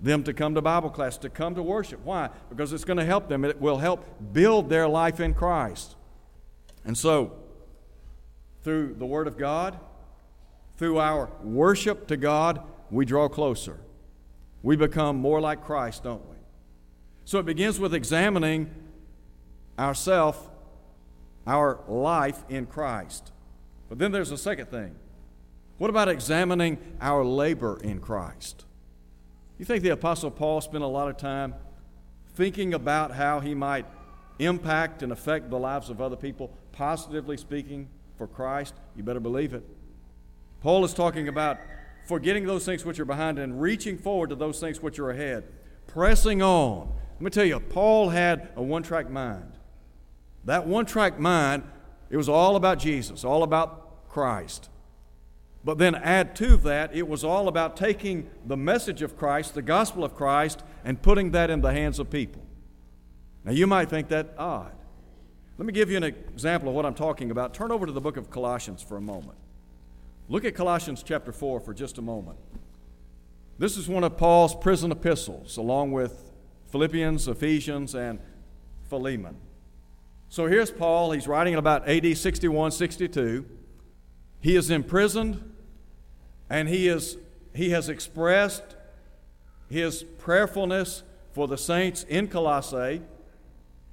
them 0.00 0.22
to 0.24 0.32
come 0.32 0.54
to 0.54 0.62
Bible 0.62 0.90
class, 0.90 1.16
to 1.18 1.30
come 1.30 1.54
to 1.54 1.62
worship. 1.62 2.00
Why? 2.04 2.30
Because 2.48 2.72
it's 2.72 2.84
going 2.84 2.98
to 2.98 3.04
help 3.04 3.28
them. 3.28 3.44
It 3.44 3.60
will 3.60 3.78
help 3.78 4.04
build 4.32 4.68
their 4.68 4.88
life 4.88 5.20
in 5.20 5.34
Christ. 5.34 5.96
And 6.84 6.96
so, 6.96 7.32
through 8.62 8.94
the 8.98 9.06
Word 9.06 9.26
of 9.26 9.38
God, 9.38 9.78
through 10.76 10.98
our 10.98 11.30
worship 11.42 12.06
to 12.08 12.16
God, 12.16 12.62
we 12.90 13.04
draw 13.04 13.28
closer. 13.28 13.78
We 14.62 14.76
become 14.76 15.16
more 15.16 15.40
like 15.40 15.64
Christ, 15.64 16.04
don't 16.04 16.26
we? 16.28 16.36
So 17.24 17.38
it 17.38 17.46
begins 17.46 17.78
with 17.78 17.94
examining 17.94 18.70
ourself, 19.78 20.50
our 21.46 21.80
life 21.86 22.42
in 22.48 22.66
Christ. 22.66 23.32
But 23.90 23.98
then 23.98 24.10
there's 24.10 24.30
a 24.30 24.38
second 24.38 24.70
thing. 24.70 24.94
What 25.76 25.90
about 25.90 26.08
examining 26.08 26.78
our 27.02 27.22
labor 27.22 27.78
in 27.82 27.98
Christ? 27.98 28.64
You 29.58 29.66
think 29.66 29.82
the 29.82 29.90
Apostle 29.90 30.30
Paul 30.30 30.62
spent 30.62 30.82
a 30.82 30.86
lot 30.86 31.08
of 31.08 31.18
time 31.18 31.54
thinking 32.34 32.72
about 32.72 33.10
how 33.10 33.40
he 33.40 33.54
might 33.54 33.84
impact 34.38 35.02
and 35.02 35.12
affect 35.12 35.50
the 35.50 35.58
lives 35.58 35.90
of 35.90 36.00
other 36.00 36.16
people, 36.16 36.50
positively 36.72 37.36
speaking, 37.36 37.88
for 38.16 38.26
Christ? 38.26 38.72
You 38.96 39.02
better 39.02 39.20
believe 39.20 39.52
it. 39.52 39.64
Paul 40.62 40.86
is 40.86 40.94
talking 40.94 41.28
about 41.28 41.58
forgetting 42.06 42.46
those 42.46 42.64
things 42.64 42.86
which 42.86 42.98
are 42.98 43.04
behind 43.04 43.38
and 43.38 43.60
reaching 43.60 43.98
forward 43.98 44.30
to 44.30 44.36
those 44.36 44.58
things 44.58 44.80
which 44.80 44.98
are 44.98 45.10
ahead, 45.10 45.44
pressing 45.86 46.40
on 46.40 46.90
let 47.20 47.24
me 47.24 47.30
tell 47.30 47.44
you, 47.44 47.60
Paul 47.60 48.08
had 48.08 48.48
a 48.56 48.62
one 48.62 48.82
track 48.82 49.10
mind. 49.10 49.52
That 50.46 50.66
one 50.66 50.86
track 50.86 51.18
mind, 51.18 51.64
it 52.10 52.16
was 52.16 52.28
all 52.28 52.56
about 52.56 52.78
Jesus, 52.78 53.24
all 53.24 53.42
about 53.42 54.08
Christ. 54.08 54.68
But 55.64 55.78
then 55.78 55.94
add 55.94 56.34
to 56.36 56.56
that, 56.58 56.94
it 56.94 57.06
was 57.06 57.22
all 57.22 57.46
about 57.46 57.76
taking 57.76 58.28
the 58.44 58.56
message 58.56 59.02
of 59.02 59.16
Christ, 59.16 59.54
the 59.54 59.62
gospel 59.62 60.04
of 60.04 60.14
Christ, 60.14 60.62
and 60.84 61.00
putting 61.00 61.30
that 61.32 61.50
in 61.50 61.60
the 61.60 61.72
hands 61.72 61.98
of 61.98 62.10
people. 62.10 62.42
Now, 63.44 63.52
you 63.52 63.66
might 63.66 63.88
think 63.88 64.08
that 64.08 64.34
odd. 64.36 64.72
Let 65.58 65.66
me 65.66 65.72
give 65.72 65.90
you 65.90 65.98
an 65.98 66.04
example 66.04 66.70
of 66.70 66.74
what 66.74 66.86
I'm 66.86 66.94
talking 66.94 67.30
about. 67.30 67.52
Turn 67.52 67.70
over 67.70 67.84
to 67.84 67.92
the 67.92 68.00
book 68.00 68.16
of 68.16 68.30
Colossians 68.30 68.82
for 68.82 68.96
a 68.96 69.00
moment. 69.00 69.36
Look 70.28 70.44
at 70.44 70.54
Colossians 70.54 71.02
chapter 71.02 71.32
4 71.32 71.60
for 71.60 71.74
just 71.74 71.98
a 71.98 72.02
moment. 72.02 72.38
This 73.58 73.76
is 73.76 73.88
one 73.88 74.04
of 74.04 74.16
Paul's 74.16 74.54
prison 74.54 74.90
epistles, 74.90 75.58
along 75.58 75.92
with 75.92 76.32
Philippians, 76.70 77.28
Ephesians, 77.28 77.94
and 77.94 78.18
Philemon. 78.88 79.36
So 80.32 80.46
here's 80.46 80.70
Paul. 80.70 81.10
He's 81.10 81.26
writing 81.26 81.56
about 81.56 81.88
AD 81.88 82.16
61, 82.16 82.70
62. 82.70 83.44
He 84.40 84.54
is 84.54 84.70
imprisoned, 84.70 85.52
and 86.48 86.68
he, 86.68 86.86
is, 86.86 87.16
he 87.52 87.70
has 87.70 87.88
expressed 87.88 88.76
his 89.68 90.04
prayerfulness 90.18 91.02
for 91.32 91.48
the 91.48 91.58
saints 91.58 92.04
in 92.04 92.28
Colossae, 92.28 93.02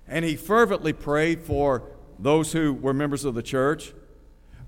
and 0.07 0.23
he 0.23 0.35
fervently 0.35 0.93
prayed 0.93 1.41
for 1.41 1.81
those 2.19 2.53
who 2.53 2.71
were 2.71 2.93
members 2.93 3.25
of 3.25 3.33
the 3.33 3.41
church. 3.41 3.93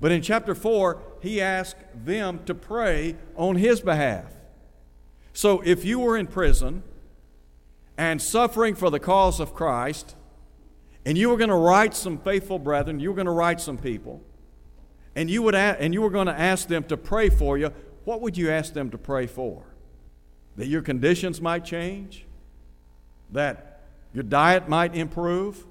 But 0.02 0.12
in 0.12 0.24
chapter 0.24 0.56
4, 0.56 1.00
he 1.22 1.40
asked 1.40 1.78
them 1.94 2.40
to 2.48 2.56
pray 2.56 3.16
on 3.36 3.58
his 3.58 3.80
behalf. 3.80 4.34
So 5.34 5.62
if 5.64 5.86
you 5.86 6.00
were 6.00 6.18
in 6.18 6.26
prison, 6.26 6.82
and 7.96 8.20
suffering 8.20 8.74
for 8.74 8.90
the 8.90 9.00
cause 9.00 9.40
of 9.40 9.54
Christ, 9.54 10.16
and 11.06 11.18
you 11.18 11.30
were 11.30 11.38
going 11.38 11.50
to 11.50 11.56
write 11.56 11.96
some 11.96 12.18
faithful 12.18 12.60
brethren, 12.60 13.00
you 13.00 13.10
were 13.10 13.16
going 13.16 13.26
to 13.26 13.32
write 13.32 13.62
some 13.62 13.78
people, 13.78 14.22
and 15.16 15.30
you, 15.30 15.42
would 15.42 15.56
a- 15.56 15.78
and 15.80 15.94
you 15.94 16.02
were 16.02 16.10
going 16.10 16.28
to 16.28 16.40
ask 16.40 16.68
them 16.68 16.84
to 16.86 16.98
pray 16.98 17.30
for 17.30 17.58
you, 17.58 17.72
what 18.06 18.22
would 18.22 18.38
you 18.38 18.50
ask 18.50 18.74
them 18.74 18.90
to 18.92 18.98
pray 18.98 19.28
for? 19.28 19.64
That 20.56 20.68
your 20.68 20.82
conditions 20.82 21.42
might 21.42 21.64
change? 21.64 22.26
That 23.32 23.82
your 24.14 24.24
diet 24.24 24.68
might 24.68 24.96
improve? 24.96 25.66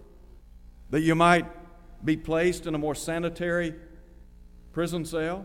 That 0.90 1.00
you 1.00 1.14
might 1.14 1.46
be 2.04 2.16
placed 2.16 2.66
in 2.66 2.74
a 2.74 2.78
more 2.78 2.94
sanitary 2.94 3.74
prison 4.72 5.04
cell? 5.04 5.44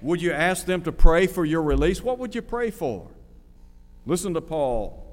Would 0.00 0.22
you 0.22 0.32
ask 0.32 0.64
them 0.64 0.82
to 0.82 0.92
pray 0.92 1.26
for 1.26 1.44
your 1.44 1.62
release? 1.62 2.02
What 2.02 2.18
would 2.18 2.34
you 2.34 2.42
pray 2.42 2.70
for? 2.70 3.08
Listen 4.06 4.32
to 4.34 4.40
Paul 4.40 5.04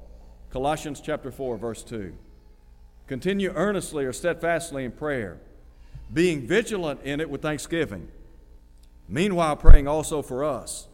Colossians 0.50 1.00
chapter 1.00 1.30
4, 1.30 1.56
verse 1.56 1.82
2. 1.82 2.16
Continue 3.06 3.52
earnestly 3.54 4.04
or 4.04 4.12
steadfastly 4.12 4.84
in 4.84 4.92
prayer, 4.92 5.38
being 6.12 6.46
vigilant 6.46 7.00
in 7.02 7.20
it 7.20 7.30
with 7.30 7.42
thanksgiving. 7.42 8.08
Meanwhile, 9.08 9.56
praying 9.56 9.86
also 9.86 10.22
for 10.22 10.42
us, 10.44 10.88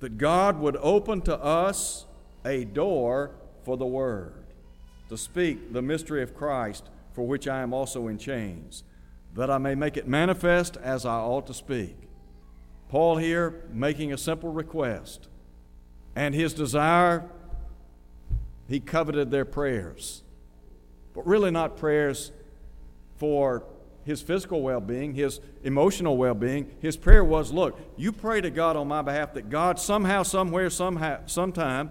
that 0.00 0.18
God 0.18 0.58
would 0.58 0.76
open 0.76 1.22
to 1.22 1.36
us 1.36 2.06
a 2.44 2.64
door 2.64 3.32
for 3.64 3.76
the 3.76 3.86
word, 3.86 4.46
to 5.08 5.16
speak 5.16 5.72
the 5.72 5.82
mystery 5.82 6.22
of 6.22 6.34
Christ, 6.34 6.88
for 7.12 7.26
which 7.26 7.46
I 7.48 7.62
am 7.62 7.72
also 7.72 8.08
in 8.08 8.18
chains, 8.18 8.84
that 9.34 9.50
I 9.50 9.58
may 9.58 9.74
make 9.74 9.96
it 9.96 10.08
manifest 10.08 10.76
as 10.76 11.04
I 11.04 11.16
ought 11.16 11.46
to 11.48 11.54
speak. 11.54 11.96
Paul 12.88 13.16
here 13.18 13.64
making 13.72 14.12
a 14.12 14.18
simple 14.18 14.50
request, 14.50 15.28
and 16.16 16.34
his 16.34 16.54
desire 16.54 17.28
he 18.68 18.80
coveted 18.80 19.30
their 19.30 19.44
prayers, 19.44 20.22
but 21.18 21.26
really 21.26 21.50
not 21.50 21.76
prayers 21.76 22.30
for 23.16 23.64
his 24.04 24.22
physical 24.22 24.62
well 24.62 24.80
being, 24.80 25.14
his 25.14 25.40
emotional 25.64 26.16
well 26.16 26.32
being. 26.32 26.70
His 26.80 26.96
prayer 26.96 27.24
was 27.24 27.52
look, 27.52 27.76
you 27.96 28.12
pray 28.12 28.40
to 28.40 28.50
God 28.50 28.76
on 28.76 28.86
my 28.86 29.02
behalf 29.02 29.34
that 29.34 29.50
God 29.50 29.80
somehow, 29.80 30.22
somewhere, 30.22 30.70
somehow, 30.70 31.26
sometime 31.26 31.90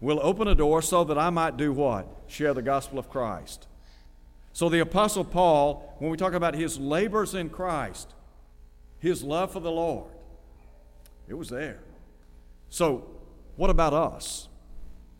will 0.00 0.18
open 0.22 0.48
a 0.48 0.54
door 0.54 0.80
so 0.80 1.04
that 1.04 1.18
I 1.18 1.28
might 1.28 1.58
do 1.58 1.70
what? 1.70 2.06
Share 2.28 2.54
the 2.54 2.62
gospel 2.62 2.98
of 2.98 3.10
Christ. 3.10 3.68
So 4.54 4.70
the 4.70 4.80
Apostle 4.80 5.24
Paul, 5.26 5.94
when 5.98 6.10
we 6.10 6.16
talk 6.16 6.32
about 6.32 6.54
his 6.54 6.78
labors 6.78 7.34
in 7.34 7.50
Christ, 7.50 8.14
his 9.00 9.22
love 9.22 9.52
for 9.52 9.60
the 9.60 9.70
Lord, 9.70 10.10
it 11.28 11.34
was 11.34 11.50
there. 11.50 11.80
So, 12.70 13.06
what 13.56 13.68
about 13.68 13.92
us? 13.92 14.48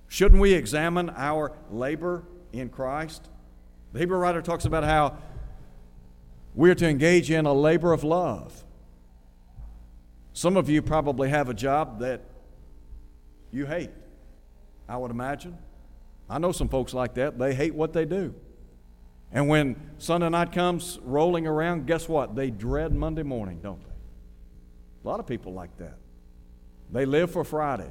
Shouldn't 0.09 0.41
we 0.41 0.55
examine 0.55 1.11
our 1.11 1.53
labor 1.71 2.25
in 2.51 2.71
Christ? 2.71 3.29
The 3.93 3.99
Hebrew 3.99 4.19
writer 4.19 4.41
talks 4.41 4.65
about 4.65 4.85
how 4.85 5.19
we're 6.55 6.75
to 6.75 6.89
engage 6.89 7.31
in 7.31 7.47
a 7.47 7.53
labor 7.53 7.93
of 7.93 8.05
love. 8.05 8.65
Some 10.33 10.57
of 10.57 10.71
you 10.71 10.81
probably 10.81 11.29
have 11.29 11.49
a 11.49 11.55
job 11.55 12.01
that 12.01 12.23
you 13.51 13.67
hate, 13.67 13.91
I 14.89 14.97
would 14.97 15.11
imagine. 15.11 15.59
I 16.29 16.39
know 16.39 16.53
some 16.53 16.69
folks 16.69 16.95
like 16.95 17.15
that. 17.15 17.39
They 17.39 17.55
hate 17.55 17.75
what 17.75 17.93
they 17.93 18.07
do. 18.07 18.35
And 19.31 19.49
when 19.49 19.77
Sunday 19.99 20.29
night 20.31 20.53
comes 20.53 20.99
rolling 21.03 21.47
around, 21.47 21.87
guess 21.87 22.09
what? 22.09 22.35
They 22.35 22.51
dread 22.51 22.95
Monday 22.95 23.23
morning, 23.23 23.61
don't 23.63 23.81
they? 23.83 23.95
A 25.05 25.09
lot 25.09 25.21
of 25.21 25.27
people 25.27 25.53
like 25.53 25.77
that. 25.79 25.97
They 26.91 27.05
live 27.05 27.31
for 27.31 27.45
Friday. 27.45 27.91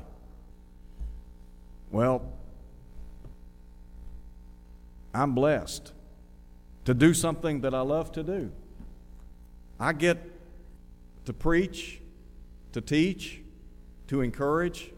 Well, 1.92 2.32
I'm 5.14 5.34
blessed 5.34 5.94
to 6.86 6.94
do 6.94 7.14
something 7.14 7.62
that 7.62 7.74
I 7.74 7.82
love 7.82 8.12
to 8.14 8.24
do. 8.24 8.52
I 9.80 9.94
get 9.94 10.20
to 11.26 11.34
preach, 11.34 12.00
to 12.74 12.82
teach, 12.82 13.42
to 14.08 14.22
encourage, 14.22 14.92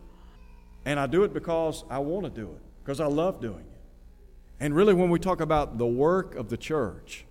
and 0.85 0.99
I 0.99 1.07
do 1.07 1.23
it 1.23 1.33
because 1.33 1.83
I 1.89 1.99
want 1.99 2.25
to 2.25 2.29
do 2.29 2.51
it, 2.51 2.61
because 2.83 2.99
I 2.99 3.05
love 3.05 3.41
doing 3.41 3.59
it. 3.59 3.79
And 4.59 4.75
really, 4.75 4.93
when 4.93 5.09
we 5.09 5.19
talk 5.19 5.41
about 5.41 5.77
the 5.77 5.87
work 5.87 6.35
of 6.35 6.49
the 6.49 6.57
church, 6.57 7.25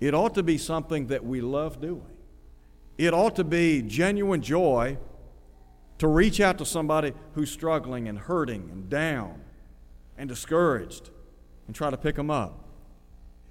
it 0.00 0.14
ought 0.14 0.34
to 0.34 0.42
be 0.42 0.58
something 0.58 1.06
that 1.06 1.24
we 1.24 1.40
love 1.40 1.80
doing. 1.80 2.02
It 2.98 3.12
ought 3.14 3.36
to 3.36 3.44
be 3.44 3.82
genuine 3.82 4.42
joy 4.42 4.98
to 5.98 6.08
reach 6.08 6.40
out 6.40 6.58
to 6.58 6.66
somebody 6.66 7.14
who's 7.34 7.50
struggling 7.50 8.08
and 8.08 8.18
hurting 8.18 8.68
and 8.70 8.88
down 8.90 9.40
and 10.18 10.28
discouraged 10.28 11.10
and 11.66 11.74
try 11.74 11.90
to 11.90 11.96
pick 11.96 12.16
them 12.16 12.30
up. 12.30 12.64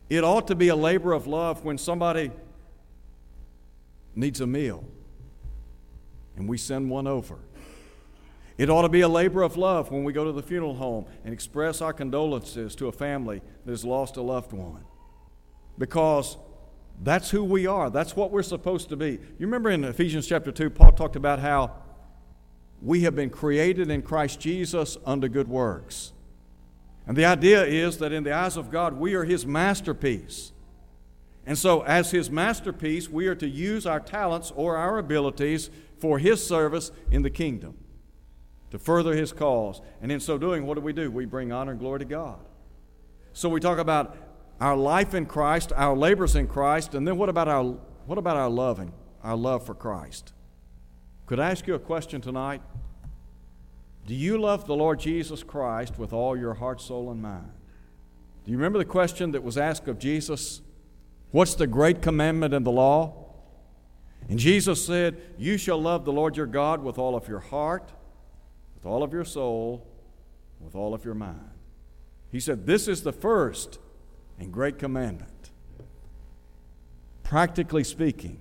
It 0.09 0.23
ought 0.23 0.47
to 0.47 0.55
be 0.55 0.67
a 0.67 0.75
labor 0.75 1.13
of 1.13 1.27
love 1.27 1.65
when 1.65 1.77
somebody 1.77 2.31
needs 4.15 4.41
a 4.41 4.47
meal 4.47 4.83
and 6.35 6.47
we 6.47 6.57
send 6.57 6.89
one 6.89 7.07
over. 7.07 7.37
It 8.57 8.69
ought 8.69 8.83
to 8.83 8.89
be 8.89 9.01
a 9.01 9.07
labor 9.07 9.41
of 9.41 9.57
love 9.57 9.91
when 9.91 10.03
we 10.03 10.13
go 10.13 10.23
to 10.23 10.31
the 10.31 10.43
funeral 10.43 10.75
home 10.75 11.05
and 11.25 11.33
express 11.33 11.81
our 11.81 11.91
condolences 11.91 12.75
to 12.75 12.87
a 12.87 12.91
family 12.91 13.41
that 13.65 13.71
has 13.71 13.83
lost 13.83 14.15
a 14.15 14.21
loved 14.21 14.53
one. 14.53 14.85
Because 15.77 16.37
that's 17.03 17.29
who 17.29 17.43
we 17.43 17.67
are. 17.67 17.89
That's 17.89 18.15
what 18.15 18.31
we're 18.31 18.43
supposed 18.43 18.89
to 18.89 18.95
be. 18.95 19.11
You 19.11 19.45
remember 19.47 19.69
in 19.69 19.83
Ephesians 19.83 20.25
chapter 20.25 20.51
2, 20.51 20.69
Paul 20.69 20.93
talked 20.93 21.17
about 21.17 21.39
how 21.39 21.73
we 22.81 23.01
have 23.01 23.15
been 23.15 23.29
created 23.29 23.89
in 23.89 24.01
Christ 24.01 24.39
Jesus 24.39 24.97
unto 25.05 25.27
good 25.27 25.49
works. 25.49 26.13
And 27.07 27.15
the 27.15 27.25
idea 27.25 27.63
is 27.63 27.99
that 27.99 28.11
in 28.11 28.23
the 28.23 28.33
eyes 28.33 28.57
of 28.57 28.71
God, 28.71 28.93
we 28.93 29.13
are 29.13 29.23
His 29.23 29.45
masterpiece. 29.45 30.51
And 31.45 31.57
so, 31.57 31.81
as 31.81 32.11
His 32.11 32.31
masterpiece, 32.31 33.09
we 33.09 33.27
are 33.27 33.35
to 33.35 33.47
use 33.47 33.85
our 33.85 33.99
talents 33.99 34.51
or 34.55 34.77
our 34.77 34.97
abilities 34.97 35.69
for 35.99 36.17
His 36.17 36.45
service 36.45 36.91
in 37.11 37.21
the 37.21 37.29
kingdom 37.29 37.77
to 38.71 38.79
further 38.79 39.15
His 39.15 39.31
cause. 39.31 39.81
And 40.01 40.11
in 40.11 40.19
so 40.19 40.37
doing, 40.37 40.65
what 40.65 40.75
do 40.75 40.81
we 40.81 40.93
do? 40.93 41.11
We 41.11 41.25
bring 41.25 41.51
honor 41.51 41.71
and 41.71 41.79
glory 41.79 41.99
to 41.99 42.05
God. 42.05 42.39
So, 43.33 43.49
we 43.49 43.59
talk 43.59 43.77
about 43.77 44.17
our 44.59 44.75
life 44.75 45.13
in 45.13 45.25
Christ, 45.27 45.71
our 45.75 45.95
labors 45.95 46.35
in 46.35 46.47
Christ, 46.47 46.95
and 46.95 47.07
then 47.07 47.17
what 47.17 47.29
about 47.29 47.47
our, 47.47 47.63
what 48.05 48.17
about 48.17 48.37
our 48.37 48.49
loving, 48.49 48.93
our 49.21 49.35
love 49.35 49.65
for 49.65 49.75
Christ? 49.75 50.33
Could 51.25 51.39
I 51.39 51.51
ask 51.51 51.67
you 51.67 51.75
a 51.75 51.79
question 51.79 52.21
tonight? 52.21 52.61
Do 54.05 54.13
you 54.13 54.37
love 54.37 54.67
the 54.67 54.75
Lord 54.75 54.99
Jesus 54.99 55.41
Christ 55.41 55.97
with 55.97 56.13
all 56.13 56.37
your 56.37 56.53
heart, 56.53 56.79
soul, 56.79 57.09
and 57.09 57.21
mind? 57.21 57.51
Do 58.43 58.51
you 58.51 58.57
remember 58.57 58.77
the 58.77 58.85
question 58.85 59.31
that 59.31 59.43
was 59.43 59.57
asked 59.57 59.87
of 59.87 59.97
Jesus? 59.97 60.61
What's 61.31 61.55
the 61.55 61.65
great 61.65 62.01
commandment 62.01 62.53
in 62.53 62.63
the 62.63 62.71
law? 62.71 63.25
And 64.29 64.37
Jesus 64.37 64.85
said, 64.85 65.19
You 65.37 65.57
shall 65.57 65.81
love 65.81 66.05
the 66.05 66.13
Lord 66.13 66.37
your 66.37 66.45
God 66.45 66.83
with 66.83 66.99
all 66.99 67.15
of 67.15 67.27
your 67.27 67.39
heart, 67.39 67.91
with 68.75 68.85
all 68.85 69.01
of 69.01 69.11
your 69.11 69.25
soul, 69.25 69.87
with 70.59 70.75
all 70.75 70.93
of 70.93 71.03
your 71.03 71.15
mind. 71.15 71.49
He 72.31 72.39
said, 72.39 72.67
This 72.67 72.87
is 72.87 73.01
the 73.01 73.11
first 73.11 73.79
and 74.39 74.51
great 74.51 74.77
commandment. 74.77 75.51
Practically 77.23 77.83
speaking, 77.83 78.39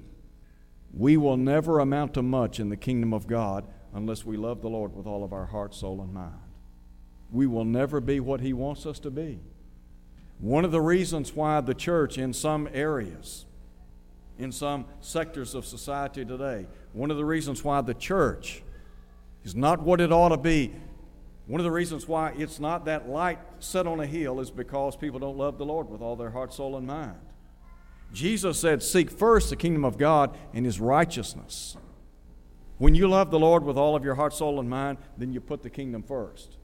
we 0.93 1.17
will 1.17 1.39
never 1.39 1.81
amount 1.81 2.15
to 2.15 2.23
much 2.23 2.61
in 2.61 2.69
the 2.69 2.77
kingdom 2.77 3.15
of 3.15 3.27
God 3.27 3.67
unless 3.95 4.27
we 4.27 4.37
love 4.37 4.61
the 4.61 4.69
Lord 4.69 4.95
with 4.95 5.07
all 5.07 5.25
of 5.25 5.33
our 5.33 5.47
heart, 5.47 5.75
soul, 5.75 6.01
and 6.03 6.13
mind. 6.13 6.35
We 7.33 7.47
will 7.47 7.65
never 7.65 8.01
be 8.01 8.21
what 8.21 8.41
He 8.41 8.53
wants 8.53 8.85
us 8.85 8.99
to 9.01 9.11
be. 9.11 9.41
One 10.39 10.65
of 10.65 10.73
the 10.73 10.81
reasons 10.81 11.35
why 11.35 11.61
the 11.61 11.75
church, 11.75 12.19
in 12.19 12.33
some 12.33 12.69
areas, 12.73 13.47
in 14.39 14.51
some 14.51 14.85
sectors 15.01 15.55
of 15.55 15.65
society 15.65 16.25
today, 16.25 16.67
one 16.93 17.11
of 17.11 17.17
the 17.17 17.25
reasons 17.25 17.63
why 17.63 17.81
the 17.81 17.95
church 17.95 18.63
is 19.45 19.55
not 19.55 19.81
what 19.81 20.01
it 20.01 20.13
ought 20.13 20.31
to 20.31 20.37
be, 20.37 20.75
one 21.47 21.61
of 21.61 21.65
the 21.65 21.71
reasons 21.71 22.09
why 22.09 22.33
it's 22.37 22.59
not 22.59 22.87
that 22.87 23.09
light 23.09 23.39
set 23.59 23.87
on 23.87 24.01
a 24.01 24.07
hill 24.07 24.41
is 24.41 24.51
because 24.51 24.97
people 24.97 25.21
don't 25.21 25.37
love 25.37 25.59
the 25.59 25.67
Lord 25.67 25.89
with 25.89 26.01
all 26.01 26.17
their 26.17 26.31
heart, 26.31 26.53
soul, 26.53 26.77
and 26.77 26.87
mind. 26.87 27.19
Jesus 28.13 28.59
said, 28.59 28.83
Seek 28.83 29.11
first 29.11 29.51
the 29.51 29.57
kingdom 29.57 29.85
of 29.85 29.99
God 29.99 30.37
and 30.55 30.65
his 30.65 30.81
righteousness. 30.81 31.77
When 32.79 32.95
you 32.95 33.09
love 33.09 33.31
the 33.31 33.39
Lord 33.39 33.65
with 33.65 33.77
all 33.77 33.95
of 33.95 34.05
your 34.05 34.17
heart, 34.17 34.35
soul, 34.35 34.59
and 34.59 34.69
mind, 34.69 34.99
then 35.17 35.33
you 35.33 35.41
put 35.41 35.63
the 35.63 35.71
kingdom 35.71 36.03
first. 36.03 36.57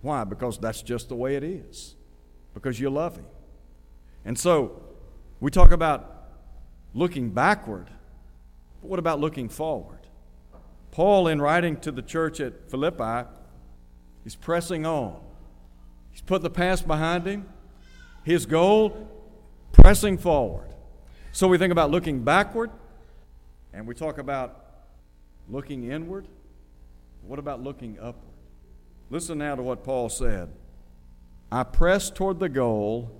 Why? 0.00 0.24
Because 0.24 0.58
that's 0.58 0.82
just 0.82 1.08
the 1.08 1.16
way 1.16 1.36
it 1.36 1.44
is. 1.44 1.94
Because 2.54 2.80
you 2.80 2.88
love 2.90 3.16
him. 3.16 3.26
And 4.24 4.38
so, 4.38 4.82
we 5.40 5.50
talk 5.50 5.70
about 5.70 6.28
looking 6.94 7.30
backward, 7.30 7.90
but 8.80 8.88
what 8.88 8.98
about 8.98 9.20
looking 9.20 9.48
forward? 9.48 10.00
Paul, 10.90 11.28
in 11.28 11.42
writing 11.42 11.76
to 11.80 11.92
the 11.92 12.02
church 12.02 12.40
at 12.40 12.70
Philippi, 12.70 13.28
is 14.24 14.34
pressing 14.34 14.86
on. 14.86 15.20
He's 16.10 16.22
put 16.22 16.40
the 16.40 16.50
past 16.50 16.86
behind 16.86 17.26
him. 17.26 17.46
His 18.24 18.46
goal, 18.46 19.08
pressing 19.72 20.16
forward. 20.16 20.74
So 21.32 21.46
we 21.46 21.58
think 21.58 21.70
about 21.70 21.90
looking 21.90 22.24
backward, 22.24 22.70
and 23.74 23.86
we 23.86 23.94
talk 23.94 24.16
about 24.16 24.65
looking 25.48 25.90
inward. 25.90 26.26
What 27.22 27.38
about 27.38 27.62
looking 27.62 27.98
upward? 27.98 28.34
Listen 29.10 29.38
now 29.38 29.54
to 29.54 29.62
what 29.62 29.84
Paul 29.84 30.08
said 30.08 30.48
I 31.50 31.62
press 31.62 32.10
toward 32.10 32.40
the 32.40 32.48
goal 32.48 33.10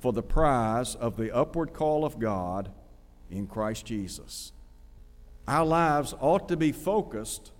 for 0.00 0.12
the 0.12 0.22
prize 0.22 0.94
of 0.94 1.16
the 1.16 1.34
upward 1.34 1.72
call 1.72 2.04
of 2.04 2.18
God 2.18 2.70
in 3.30 3.46
Christ 3.46 3.86
Jesus. 3.86 4.52
Our 5.48 5.64
lives 5.64 6.14
ought 6.20 6.48
to 6.48 6.56
be 6.56 6.72
focused 6.72 7.52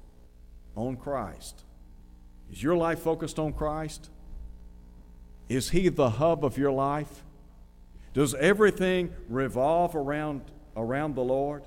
on 0.76 0.96
Christ. 0.96 1.64
Is 2.50 2.62
your 2.62 2.76
life 2.76 3.00
focused 3.00 3.38
on 3.38 3.52
Christ? 3.52 4.10
Is 5.48 5.70
He 5.70 5.88
the 5.88 6.10
hub 6.10 6.44
of 6.44 6.58
your 6.58 6.72
life? 6.72 7.24
Does 8.12 8.34
everything 8.34 9.12
revolve 9.28 9.94
around, 9.94 10.42
around 10.76 11.14
the 11.14 11.24
Lord? 11.24 11.64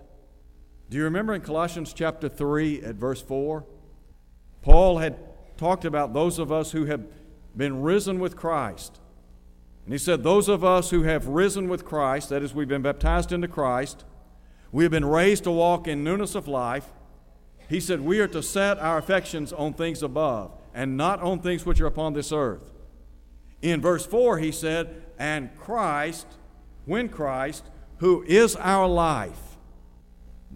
Do 0.90 0.98
you 0.98 1.04
remember 1.04 1.36
in 1.36 1.42
Colossians 1.42 1.94
chapter 1.94 2.28
3 2.28 2.82
at 2.82 2.96
verse 2.96 3.22
4? 3.22 3.64
Paul 4.64 4.98
had 4.98 5.18
talked 5.56 5.86
about 5.86 6.14
those 6.14 6.40
of 6.40 6.52
us 6.52 6.72
who 6.72 6.86
have 6.86 7.06
been 7.56 7.82
risen 7.82 8.20
with 8.20 8.36
Christ. 8.36 9.00
And 9.86 9.94
he 9.94 10.00
said, 10.00 10.24
Those 10.24 10.50
of 10.50 10.64
us 10.64 10.90
who 10.90 11.04
have 11.04 11.28
risen 11.28 11.70
with 11.70 11.86
Christ, 11.86 12.30
that 12.30 12.42
is, 12.42 12.56
we've 12.56 12.68
been 12.68 12.82
baptized 12.82 13.32
into 13.32 13.48
Christ, 13.48 14.04
we 14.72 14.84
have 14.84 14.92
been 14.92 15.06
raised 15.06 15.44
to 15.44 15.52
walk 15.52 15.88
in 15.88 16.04
newness 16.04 16.34
of 16.34 16.48
life. 16.48 16.88
He 17.68 17.80
said, 17.80 18.02
We 18.02 18.20
are 18.20 18.28
to 18.28 18.42
set 18.42 18.80
our 18.80 18.98
affections 18.98 19.54
on 19.54 19.74
things 19.74 20.02
above 20.02 20.52
and 20.74 20.98
not 20.98 21.22
on 21.22 21.40
things 21.40 21.66
which 21.66 21.80
are 21.82 21.88
upon 21.88 22.14
this 22.14 22.32
earth. 22.32 22.72
In 23.62 23.80
verse 23.80 24.06
4, 24.08 24.40
he 24.40 24.52
said, 24.52 25.04
And 25.20 25.56
Christ, 25.56 26.26
when 26.86 27.10
Christ, 27.10 27.66
who 27.98 28.24
is 28.24 28.56
our 28.56 28.88
life, 28.88 29.49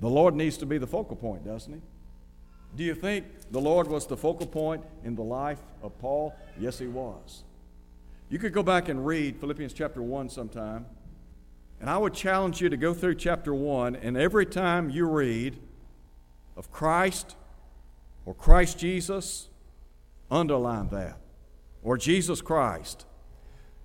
the 0.03 0.09
Lord 0.09 0.35
needs 0.35 0.57
to 0.57 0.65
be 0.65 0.77
the 0.77 0.87
focal 0.87 1.15
point, 1.15 1.45
doesn't 1.45 1.73
he? 1.73 1.81
Do 2.75 2.83
you 2.83 2.95
think 2.95 3.25
the 3.51 3.61
Lord 3.61 3.87
was 3.87 4.07
the 4.07 4.17
focal 4.17 4.47
point 4.47 4.83
in 5.03 5.15
the 5.15 5.23
life 5.23 5.59
of 5.81 5.97
Paul? 5.99 6.35
Yes, 6.59 6.79
he 6.79 6.87
was. 6.87 7.43
You 8.29 8.39
could 8.39 8.51
go 8.51 8.63
back 8.63 8.89
and 8.89 9.05
read 9.05 9.37
Philippians 9.39 9.73
chapter 9.73 10.01
1 10.01 10.29
sometime, 10.29 10.87
and 11.79 11.89
I 11.89 11.97
would 11.97 12.13
challenge 12.13 12.61
you 12.61 12.69
to 12.69 12.77
go 12.77 12.93
through 12.93 13.15
chapter 13.15 13.53
1, 13.53 13.95
and 13.95 14.17
every 14.17 14.45
time 14.45 14.89
you 14.89 15.07
read 15.07 15.59
of 16.57 16.71
Christ 16.71 17.35
or 18.25 18.33
Christ 18.33 18.79
Jesus, 18.79 19.49
underline 20.31 20.89
that, 20.89 21.19
or 21.83 21.97
Jesus 21.97 22.41
Christ, 22.41 23.05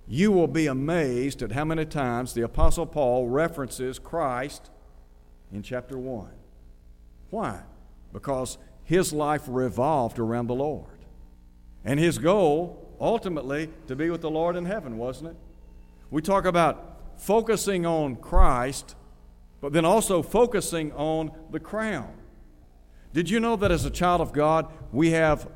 you 0.07 0.33
will 0.33 0.49
be 0.49 0.67
amazed 0.67 1.43
at 1.43 1.53
how 1.53 1.65
many 1.65 1.85
times 1.85 2.33
the 2.33 2.43
Apostle 2.43 2.87
Paul 2.87 3.29
references 3.29 3.99
Christ 3.99 4.71
in 5.53 5.63
chapter 5.63 5.99
1. 5.99 6.29
Why? 7.31 7.61
Because 8.13 8.59
his 8.85 9.13
life 9.13 9.43
revolved 9.47 10.19
around 10.19 10.47
the 10.47 10.55
Lord. 10.55 10.99
And 11.85 12.01
his 12.01 12.19
goal, 12.19 12.95
ultimately, 13.01 13.71
to 13.87 13.97
be 13.97 14.11
with 14.11 14.21
the 14.21 14.31
Lord 14.31 14.57
in 14.57 14.65
heaven, 14.65 14.99
wasn't 14.99 15.31
it? 15.31 15.37
We 16.11 16.23
talk 16.23 16.45
about 16.45 17.19
focusing 17.19 17.85
on 17.85 18.17
Christ, 18.17 18.95
but 19.61 19.73
then 19.73 19.85
also 19.85 20.23
focusing 20.23 20.93
on 20.93 21.33
the 21.51 21.61
crown. 21.61 22.15
Did 23.13 23.31
you 23.31 23.41
know 23.41 23.57
that 23.57 23.71
as 23.71 23.85
a 23.85 23.91
child 23.91 24.21
of 24.21 24.33
God, 24.33 24.73
we 24.93 25.11
have 25.11 25.49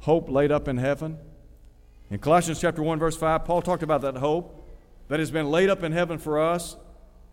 hope 0.00 0.28
laid 0.28 0.50
up 0.50 0.68
in 0.68 0.78
heaven? 0.78 1.18
In 2.10 2.18
Colossians 2.18 2.60
chapter 2.60 2.82
1 2.82 2.98
verse 2.98 3.16
5, 3.16 3.44
Paul 3.44 3.62
talked 3.62 3.82
about 3.82 4.00
that 4.02 4.16
hope 4.16 4.68
that 5.08 5.20
has 5.20 5.30
been 5.30 5.50
laid 5.50 5.70
up 5.70 5.82
in 5.82 5.92
heaven 5.92 6.18
for 6.18 6.40
us. 6.40 6.76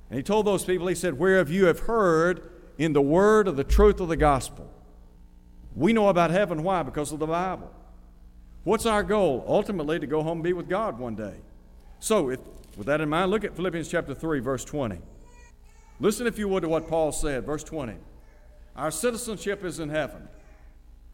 And 0.09 0.17
he 0.17 0.23
told 0.23 0.45
those 0.45 0.63
people, 0.63 0.87
he 0.87 0.95
said, 0.95 1.17
Whereof 1.19 1.49
you 1.49 1.65
have 1.65 1.81
heard 1.81 2.49
in 2.77 2.93
the 2.93 3.01
word 3.01 3.47
of 3.47 3.57
the 3.57 3.63
truth 3.63 3.99
of 3.99 4.07
the 4.07 4.15
gospel. 4.15 4.71
We 5.75 5.93
know 5.93 6.09
about 6.09 6.31
heaven. 6.31 6.63
Why? 6.63 6.83
Because 6.83 7.11
of 7.11 7.19
the 7.19 7.27
Bible. 7.27 7.71
What's 8.63 8.85
our 8.85 9.03
goal? 9.03 9.43
Ultimately, 9.47 9.99
to 9.99 10.07
go 10.07 10.23
home 10.23 10.39
and 10.39 10.43
be 10.43 10.53
with 10.53 10.69
God 10.69 10.99
one 10.99 11.15
day. 11.15 11.35
So, 11.99 12.29
if, 12.29 12.39
with 12.75 12.87
that 12.87 13.01
in 13.01 13.09
mind, 13.09 13.31
look 13.31 13.43
at 13.43 13.55
Philippians 13.55 13.87
chapter 13.87 14.13
3, 14.13 14.39
verse 14.39 14.65
20. 14.65 14.99
Listen, 15.99 16.27
if 16.27 16.37
you 16.37 16.47
would, 16.47 16.61
to 16.61 16.69
what 16.69 16.87
Paul 16.87 17.11
said. 17.11 17.45
Verse 17.45 17.63
20. 17.63 17.95
Our 18.75 18.91
citizenship 18.91 19.63
is 19.63 19.79
in 19.79 19.89
heaven, 19.89 20.27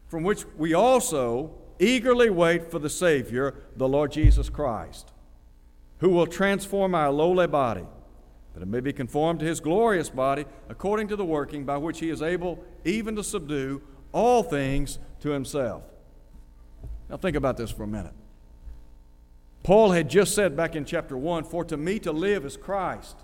from 0.08 0.22
which 0.22 0.44
we 0.56 0.74
also 0.74 1.52
eagerly 1.78 2.30
wait 2.30 2.70
for 2.70 2.78
the 2.78 2.90
Savior, 2.90 3.54
the 3.76 3.88
Lord 3.88 4.12
Jesus 4.12 4.50
Christ, 4.50 5.12
who 5.98 6.10
will 6.10 6.26
transform 6.26 6.94
our 6.94 7.10
lowly 7.10 7.46
body 7.46 7.86
that 8.54 8.62
it 8.62 8.68
may 8.68 8.80
be 8.80 8.92
conformed 8.92 9.40
to 9.40 9.46
his 9.46 9.60
glorious 9.60 10.08
body, 10.08 10.46
according 10.68 11.08
to 11.08 11.16
the 11.16 11.24
working 11.24 11.64
by 11.64 11.76
which 11.76 11.98
he 11.98 12.08
is 12.08 12.22
able 12.22 12.64
even 12.84 13.16
to 13.16 13.24
subdue 13.24 13.82
all 14.12 14.42
things 14.42 14.98
to 15.20 15.30
himself. 15.30 15.82
Now, 17.10 17.16
think 17.16 17.36
about 17.36 17.56
this 17.56 17.70
for 17.70 17.82
a 17.82 17.88
minute. 17.88 18.14
Paul 19.64 19.92
had 19.92 20.08
just 20.08 20.34
said 20.34 20.56
back 20.56 20.76
in 20.76 20.84
chapter 20.84 21.16
1 21.16 21.44
For 21.44 21.64
to 21.64 21.76
me 21.76 21.98
to 22.00 22.12
live 22.12 22.44
is 22.44 22.56
Christ. 22.56 23.16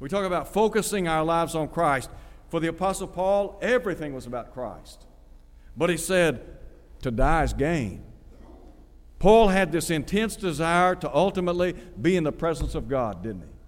We 0.00 0.08
talk 0.08 0.24
about 0.24 0.52
focusing 0.52 1.06
our 1.06 1.24
lives 1.24 1.54
on 1.54 1.68
Christ. 1.68 2.10
For 2.48 2.58
the 2.58 2.68
Apostle 2.68 3.06
Paul, 3.06 3.58
everything 3.62 4.12
was 4.14 4.26
about 4.26 4.52
Christ. 4.52 5.06
But 5.76 5.90
he 5.90 5.96
said, 5.96 6.58
To 7.02 7.10
die 7.10 7.44
is 7.44 7.52
gain. 7.52 8.02
Paul 9.20 9.48
had 9.48 9.70
this 9.70 9.90
intense 9.90 10.34
desire 10.34 10.94
to 10.96 11.14
ultimately 11.14 11.74
be 12.00 12.16
in 12.16 12.24
the 12.24 12.32
presence 12.32 12.74
of 12.74 12.88
God, 12.88 13.22
didn't 13.22 13.42
he? 13.42 13.59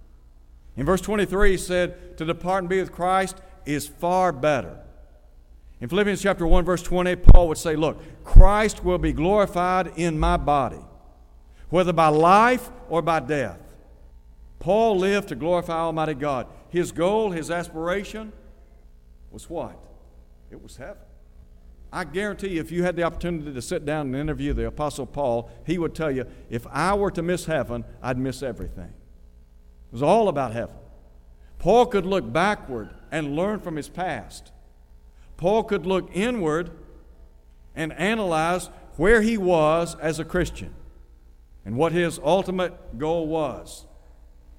In 0.75 0.85
verse 0.85 1.01
23, 1.01 1.51
he 1.51 1.57
said, 1.57 2.17
To 2.17 2.25
depart 2.25 2.63
and 2.63 2.69
be 2.69 2.79
with 2.79 2.91
Christ 2.91 3.37
is 3.65 3.87
far 3.87 4.31
better. 4.31 4.79
In 5.79 5.89
Philippians 5.89 6.21
chapter 6.21 6.47
1, 6.47 6.65
verse 6.65 6.81
20, 6.81 7.15
Paul 7.17 7.49
would 7.49 7.57
say, 7.57 7.75
Look, 7.75 8.01
Christ 8.23 8.83
will 8.83 8.97
be 8.97 9.13
glorified 9.13 9.91
in 9.97 10.17
my 10.17 10.37
body, 10.37 10.79
whether 11.69 11.93
by 11.93 12.07
life 12.07 12.69
or 12.89 13.01
by 13.01 13.19
death. 13.19 13.59
Paul 14.59 14.97
lived 14.97 15.27
to 15.27 15.35
glorify 15.35 15.73
Almighty 15.73 16.13
God. 16.13 16.47
His 16.69 16.91
goal, 16.91 17.31
his 17.31 17.51
aspiration 17.51 18.31
was 19.29 19.49
what? 19.49 19.77
It 20.49 20.61
was 20.63 20.77
heaven. 20.77 21.03
I 21.91 22.05
guarantee 22.05 22.47
you, 22.47 22.61
if 22.61 22.71
you 22.71 22.81
had 22.83 22.95
the 22.95 23.03
opportunity 23.03 23.53
to 23.53 23.61
sit 23.61 23.85
down 23.85 24.07
and 24.07 24.15
interview 24.15 24.53
the 24.53 24.65
Apostle 24.65 25.05
Paul, 25.05 25.51
he 25.65 25.77
would 25.77 25.93
tell 25.93 26.09
you, 26.09 26.25
if 26.49 26.65
I 26.67 26.95
were 26.95 27.11
to 27.11 27.21
miss 27.21 27.45
heaven, 27.45 27.85
I'd 28.01 28.17
miss 28.17 28.41
everything. 28.41 28.93
Was 29.93 30.03
all 30.03 30.27
about 30.27 30.51
heaven. 30.51 30.75
Paul 31.59 31.85
could 31.85 32.05
look 32.05 32.33
backward 32.33 32.89
and 33.11 33.37
learn 33.37 33.59
from 33.59 33.77
his 33.77 33.87
past. 33.87 34.51
Paul 35.37 35.63
could 35.63 35.85
look 35.85 36.09
inward 36.13 36.71
and 37.75 37.93
analyze 37.93 38.69
where 38.97 39.21
he 39.21 39.37
was 39.37 39.95
as 40.01 40.19
a 40.19 40.25
Christian 40.25 40.73
and 41.63 41.77
what 41.77 41.91
his 41.91 42.19
ultimate 42.23 42.97
goal 42.97 43.27
was. 43.27 43.85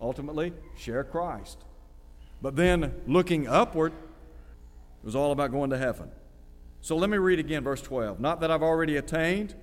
Ultimately, 0.01 0.53
share 0.77 1.05
Christ. 1.05 1.59
But 2.41 2.57
then 2.57 2.95
looking 3.07 3.49
upward, 3.49 3.93
it 3.93 5.05
was 5.05 5.17
all 5.17 5.33
about 5.33 5.51
going 5.51 5.71
to 5.71 5.79
heaven. 5.79 6.11
So 6.81 6.97
let 6.97 7.11
me 7.11 7.19
read 7.19 7.39
again 7.41 7.65
verse 7.65 7.83
12. 7.83 8.21
Not 8.21 8.41
that 8.41 8.51
I've 8.51 8.63
already 8.63 8.97
attained 8.97 9.55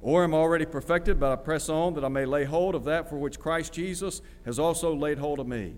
or 0.00 0.24
am 0.24 0.34
already 0.34 0.66
perfected, 0.66 1.18
but 1.18 1.32
I 1.32 1.36
press 1.36 1.68
on 1.68 1.94
that 1.94 2.04
I 2.04 2.08
may 2.08 2.24
lay 2.24 2.44
hold 2.44 2.74
of 2.74 2.84
that 2.84 3.08
for 3.08 3.16
which 3.16 3.40
Christ 3.40 3.72
Jesus 3.72 4.20
has 4.44 4.58
also 4.58 4.94
laid 4.94 5.18
hold 5.18 5.40
of 5.40 5.46
me. 5.46 5.74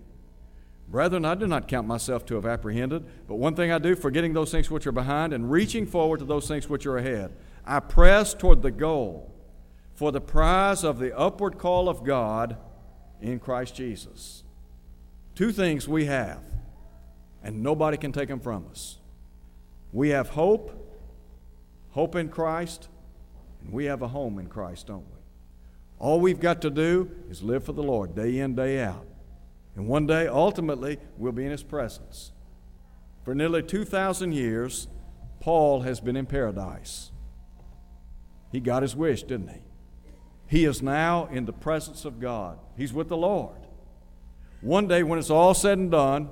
Brethren, 0.87 1.23
I 1.23 1.35
do 1.35 1.45
not 1.45 1.67
count 1.67 1.87
myself 1.87 2.25
to 2.27 2.35
have 2.35 2.45
apprehended, 2.45 3.05
but 3.27 3.35
one 3.35 3.55
thing 3.55 3.71
I 3.71 3.77
do, 3.77 3.95
forgetting 3.95 4.33
those 4.33 4.51
things 4.51 4.71
which 4.71 4.87
are 4.87 4.91
behind 4.91 5.33
and 5.33 5.51
reaching 5.51 5.85
forward 5.85 6.19
to 6.19 6.25
those 6.25 6.47
things 6.47 6.67
which 6.67 6.85
are 6.85 6.97
ahead, 6.97 7.31
I 7.63 7.79
press 7.79 8.33
toward 8.33 8.63
the 8.63 8.71
goal 8.71 9.31
for 9.93 10.11
the 10.11 10.21
prize 10.21 10.83
of 10.83 10.97
the 10.97 11.15
upward 11.17 11.59
call 11.59 11.87
of 11.87 12.03
God 12.03 12.57
in 13.21 13.39
Christ 13.39 13.75
Jesus. 13.75 14.43
Two 15.35 15.51
things 15.51 15.87
we 15.87 16.05
have, 16.05 16.41
and 17.43 17.61
nobody 17.61 17.97
can 17.97 18.11
take 18.11 18.29
them 18.29 18.39
from 18.39 18.65
us. 18.71 18.97
We 19.91 20.09
have 20.09 20.29
hope, 20.29 20.71
hope 21.91 22.15
in 22.15 22.29
Christ, 22.29 22.89
and 23.61 23.71
we 23.71 23.85
have 23.85 24.01
a 24.01 24.07
home 24.07 24.39
in 24.39 24.47
Christ, 24.47 24.87
don't 24.87 25.05
we? 25.05 25.19
All 25.99 26.19
we've 26.19 26.39
got 26.39 26.61
to 26.61 26.69
do 26.69 27.11
is 27.29 27.43
live 27.43 27.63
for 27.63 27.73
the 27.73 27.83
Lord 27.83 28.15
day 28.15 28.39
in, 28.39 28.55
day 28.55 28.81
out. 28.81 29.05
And 29.75 29.87
one 29.87 30.07
day, 30.07 30.27
ultimately, 30.27 30.97
we'll 31.17 31.31
be 31.31 31.45
in 31.45 31.51
His 31.51 31.63
presence. 31.63 32.31
For 33.23 33.35
nearly 33.35 33.61
2,000 33.61 34.33
years, 34.33 34.87
Paul 35.39 35.81
has 35.81 35.99
been 35.99 36.15
in 36.15 36.25
paradise. 36.25 37.11
He 38.51 38.59
got 38.59 38.81
his 38.81 38.95
wish, 38.95 39.23
didn't 39.23 39.49
he? 39.49 39.61
He 40.47 40.65
is 40.65 40.81
now 40.81 41.27
in 41.27 41.45
the 41.45 41.53
presence 41.53 42.05
of 42.05 42.19
God. 42.19 42.57
He's 42.75 42.91
with 42.91 43.07
the 43.07 43.17
Lord. 43.17 43.55
One 44.61 44.87
day, 44.87 45.03
when 45.03 45.19
it's 45.19 45.29
all 45.29 45.53
said 45.53 45.77
and 45.77 45.91
done, 45.91 46.29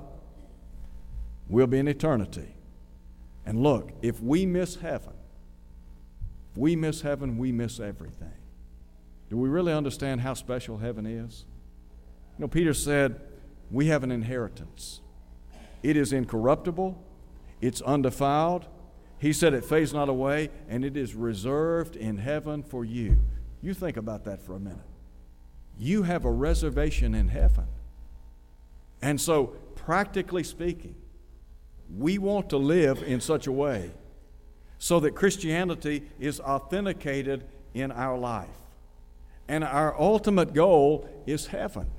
we'll 1.48 1.68
be 1.68 1.78
in 1.78 1.88
eternity. 1.88 2.56
And 3.46 3.62
look, 3.62 3.92
if 4.02 4.20
we 4.20 4.44
miss 4.44 4.76
heaven, 4.76 5.14
we 6.58 6.74
miss 6.74 7.02
heaven, 7.02 7.38
we 7.38 7.52
miss 7.52 7.78
everything. 7.78 8.32
Do 9.30 9.36
we 9.36 9.48
really 9.48 9.72
understand 9.72 10.22
how 10.22 10.34
special 10.34 10.78
heaven 10.78 11.06
is? 11.06 11.44
You 12.36 12.42
know, 12.42 12.48
Peter 12.48 12.74
said, 12.74 13.20
We 13.70 13.86
have 13.86 14.02
an 14.02 14.10
inheritance. 14.10 15.00
It 15.84 15.96
is 15.96 16.12
incorruptible, 16.12 17.00
it's 17.60 17.80
undefiled. 17.82 18.66
He 19.20 19.32
said 19.32 19.54
it 19.54 19.64
fades 19.64 19.92
not 19.92 20.08
away, 20.08 20.50
and 20.68 20.84
it 20.84 20.96
is 20.96 21.14
reserved 21.14 21.96
in 21.96 22.18
heaven 22.18 22.62
for 22.62 22.84
you. 22.84 23.18
You 23.60 23.74
think 23.74 23.96
about 23.96 24.24
that 24.24 24.42
for 24.42 24.54
a 24.54 24.60
minute. 24.60 24.78
You 25.76 26.04
have 26.04 26.24
a 26.24 26.30
reservation 26.30 27.14
in 27.14 27.28
heaven. 27.28 27.66
And 29.02 29.20
so, 29.20 29.54
practically 29.74 30.44
speaking, 30.44 30.94
we 31.96 32.18
want 32.18 32.50
to 32.50 32.56
live 32.56 33.02
in 33.02 33.20
such 33.20 33.46
a 33.46 33.52
way 33.52 33.92
so 34.78 35.00
that 35.00 35.14
Christianity 35.14 36.04
is 36.20 36.40
authenticated 36.40 37.44
in 37.74 37.90
our 37.92 38.16
life. 38.16 38.48
And 39.48 39.64
our 39.64 39.98
ultimate 39.98 40.54
goal 40.54 41.08
is 41.26 41.46
heaven. 41.48 41.90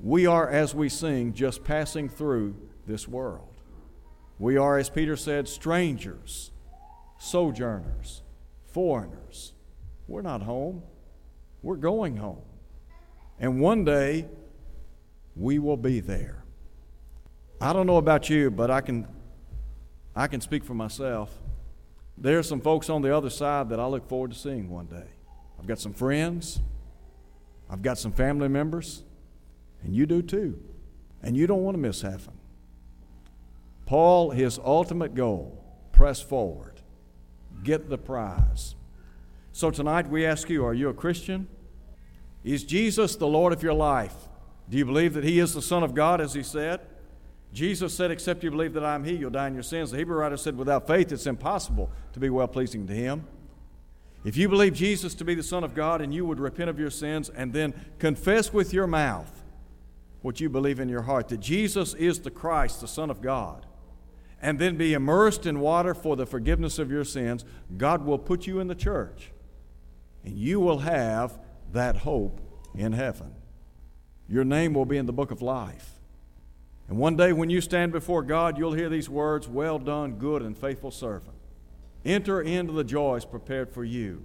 We 0.00 0.26
are, 0.26 0.48
as 0.48 0.74
we 0.74 0.88
sing, 0.88 1.34
just 1.34 1.64
passing 1.64 2.08
through 2.08 2.54
this 2.86 3.06
world. 3.06 3.48
We 4.38 4.56
are, 4.56 4.78
as 4.78 4.88
Peter 4.88 5.16
said, 5.16 5.48
strangers, 5.48 6.50
sojourners, 7.18 8.22
foreigners. 8.66 9.52
We're 10.06 10.22
not 10.22 10.42
home, 10.42 10.82
we're 11.62 11.76
going 11.76 12.16
home. 12.16 12.42
And 13.40 13.60
one 13.60 13.84
day, 13.84 14.26
we 15.36 15.58
will 15.58 15.76
be 15.76 16.00
there. 16.00 16.44
I 17.60 17.72
don't 17.72 17.86
know 17.86 17.96
about 17.96 18.30
you, 18.30 18.50
but 18.50 18.70
I 18.70 18.80
can, 18.80 19.06
I 20.14 20.28
can 20.28 20.40
speak 20.40 20.64
for 20.64 20.74
myself. 20.74 21.36
There 22.20 22.38
are 22.38 22.42
some 22.42 22.60
folks 22.60 22.90
on 22.90 23.02
the 23.02 23.16
other 23.16 23.30
side 23.30 23.68
that 23.68 23.78
I 23.78 23.86
look 23.86 24.08
forward 24.08 24.32
to 24.32 24.38
seeing 24.38 24.68
one 24.68 24.86
day. 24.86 25.06
I've 25.58 25.66
got 25.66 25.78
some 25.78 25.92
friends, 25.92 26.60
I've 27.70 27.82
got 27.82 27.98
some 27.98 28.12
family 28.12 28.48
members, 28.48 29.04
and 29.82 29.94
you 29.94 30.06
do 30.06 30.22
too. 30.22 30.60
And 31.22 31.36
you 31.36 31.46
don't 31.46 31.62
want 31.62 31.74
to 31.74 31.80
miss 31.80 32.02
heaven. 32.02 32.34
Paul, 33.86 34.30
his 34.30 34.58
ultimate 34.58 35.14
goal, 35.14 35.64
press 35.92 36.20
forward, 36.20 36.80
get 37.62 37.88
the 37.88 37.98
prize. 37.98 38.74
So 39.52 39.70
tonight 39.70 40.08
we 40.08 40.26
ask 40.26 40.50
you 40.50 40.64
are 40.64 40.74
you 40.74 40.88
a 40.88 40.94
Christian? 40.94 41.48
Is 42.44 42.64
Jesus 42.64 43.16
the 43.16 43.26
Lord 43.26 43.52
of 43.52 43.62
your 43.62 43.74
life? 43.74 44.14
Do 44.68 44.76
you 44.76 44.84
believe 44.84 45.14
that 45.14 45.24
He 45.24 45.38
is 45.38 45.54
the 45.54 45.62
Son 45.62 45.82
of 45.82 45.94
God, 45.94 46.20
as 46.20 46.34
He 46.34 46.42
said? 46.42 46.80
Jesus 47.52 47.94
said, 47.94 48.10
Except 48.10 48.42
you 48.42 48.50
believe 48.50 48.74
that 48.74 48.84
I 48.84 48.94
am 48.94 49.04
He, 49.04 49.14
you'll 49.14 49.30
die 49.30 49.48
in 49.48 49.54
your 49.54 49.62
sins. 49.62 49.90
The 49.90 49.98
Hebrew 49.98 50.16
writer 50.16 50.36
said, 50.36 50.56
Without 50.56 50.86
faith, 50.86 51.12
it's 51.12 51.26
impossible 51.26 51.90
to 52.12 52.20
be 52.20 52.30
well 52.30 52.48
pleasing 52.48 52.86
to 52.86 52.92
Him. 52.92 53.26
If 54.24 54.36
you 54.36 54.48
believe 54.48 54.74
Jesus 54.74 55.14
to 55.14 55.24
be 55.24 55.34
the 55.34 55.42
Son 55.42 55.64
of 55.64 55.74
God 55.74 56.00
and 56.00 56.12
you 56.12 56.26
would 56.26 56.40
repent 56.40 56.70
of 56.70 56.78
your 56.78 56.90
sins 56.90 57.28
and 57.28 57.52
then 57.52 57.72
confess 57.98 58.52
with 58.52 58.72
your 58.72 58.86
mouth 58.86 59.44
what 60.20 60.40
you 60.40 60.48
believe 60.48 60.80
in 60.80 60.88
your 60.88 61.02
heart, 61.02 61.28
that 61.28 61.38
Jesus 61.38 61.94
is 61.94 62.20
the 62.20 62.30
Christ, 62.30 62.80
the 62.80 62.88
Son 62.88 63.10
of 63.10 63.22
God, 63.22 63.64
and 64.42 64.58
then 64.58 64.76
be 64.76 64.92
immersed 64.92 65.46
in 65.46 65.60
water 65.60 65.94
for 65.94 66.16
the 66.16 66.26
forgiveness 66.26 66.78
of 66.78 66.90
your 66.90 67.04
sins, 67.04 67.44
God 67.76 68.04
will 68.04 68.18
put 68.18 68.46
you 68.46 68.58
in 68.60 68.66
the 68.66 68.74
church 68.74 69.30
and 70.24 70.36
you 70.36 70.60
will 70.60 70.80
have 70.80 71.38
that 71.72 71.96
hope 71.98 72.40
in 72.74 72.92
heaven. 72.92 73.34
Your 74.28 74.44
name 74.44 74.74
will 74.74 74.84
be 74.84 74.98
in 74.98 75.06
the 75.06 75.12
book 75.12 75.30
of 75.30 75.40
life. 75.40 75.97
And 76.88 76.98
one 76.98 77.16
day 77.16 77.32
when 77.32 77.50
you 77.50 77.60
stand 77.60 77.92
before 77.92 78.22
God, 78.22 78.56
you'll 78.56 78.72
hear 78.72 78.88
these 78.88 79.10
words 79.10 79.46
Well 79.46 79.78
done, 79.78 80.14
good 80.14 80.42
and 80.42 80.56
faithful 80.56 80.90
servant. 80.90 81.34
Enter 82.04 82.40
into 82.40 82.72
the 82.72 82.84
joys 82.84 83.24
prepared 83.24 83.70
for 83.70 83.84
you. 83.84 84.24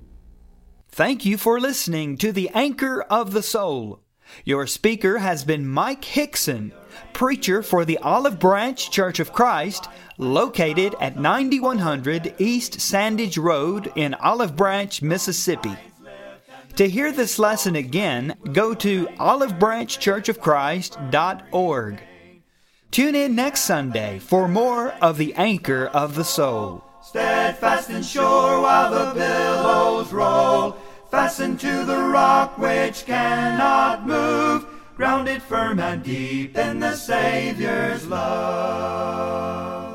Thank 0.89 1.26
you 1.26 1.38
for 1.38 1.60
listening 1.60 2.17
to 2.19 2.32
the 2.32 2.49
Anchor 2.54 3.02
of 3.02 3.34
the 3.34 3.43
Soul. 3.43 3.99
Your 4.45 4.67
speaker 4.67 5.17
has 5.17 5.43
been 5.43 5.67
Mike 5.67 6.06
Hickson, 6.06 6.71
preacher 7.12 7.62
for 7.62 7.84
the 7.84 7.97
Olive 7.97 8.39
Branch 8.39 8.91
Church 8.91 9.19
of 9.19 9.34
Christ, 9.34 9.89
located 10.17 10.95
at 11.02 11.19
9100 11.19 12.36
East 12.38 12.80
Sandidge 12.80 13.38
Road 13.38 13.91
in 13.95 14.13
Olive 14.13 14.56
Branch, 14.56 15.02
Mississippi. 15.02 15.76
To 16.78 16.88
hear 16.88 17.12
this 17.12 17.38
lesson 17.38 17.76
again, 17.76 18.38
go 18.52 18.73
to 18.76 19.08
olivebranchchurchofchrist.org. 19.08 22.02
Tune 22.94 23.16
in 23.16 23.34
next 23.34 23.62
Sunday 23.62 24.20
for 24.20 24.48
more 24.48 24.92
of 25.02 25.18
the 25.18 25.34
Anchor 25.34 25.88
of 25.88 26.14
the 26.14 26.24
Soul. 26.24 26.84
Steadfast 27.02 27.90
and 27.90 28.06
sure 28.06 28.62
while 28.62 28.92
the 28.92 29.20
billows 29.20 30.14
roll, 30.14 30.78
fastened 31.10 31.60
to 31.62 31.86
the 31.86 31.98
rock 31.98 32.56
which 32.60 33.08
cannot 33.08 34.06
move. 34.06 34.68
grounded 34.96 35.42
firm 35.42 35.80
and 35.80 36.04
deep 36.04 36.56
in 36.56 36.80
the 36.80 36.96
Savior's 36.96 38.06
love. 38.06 39.93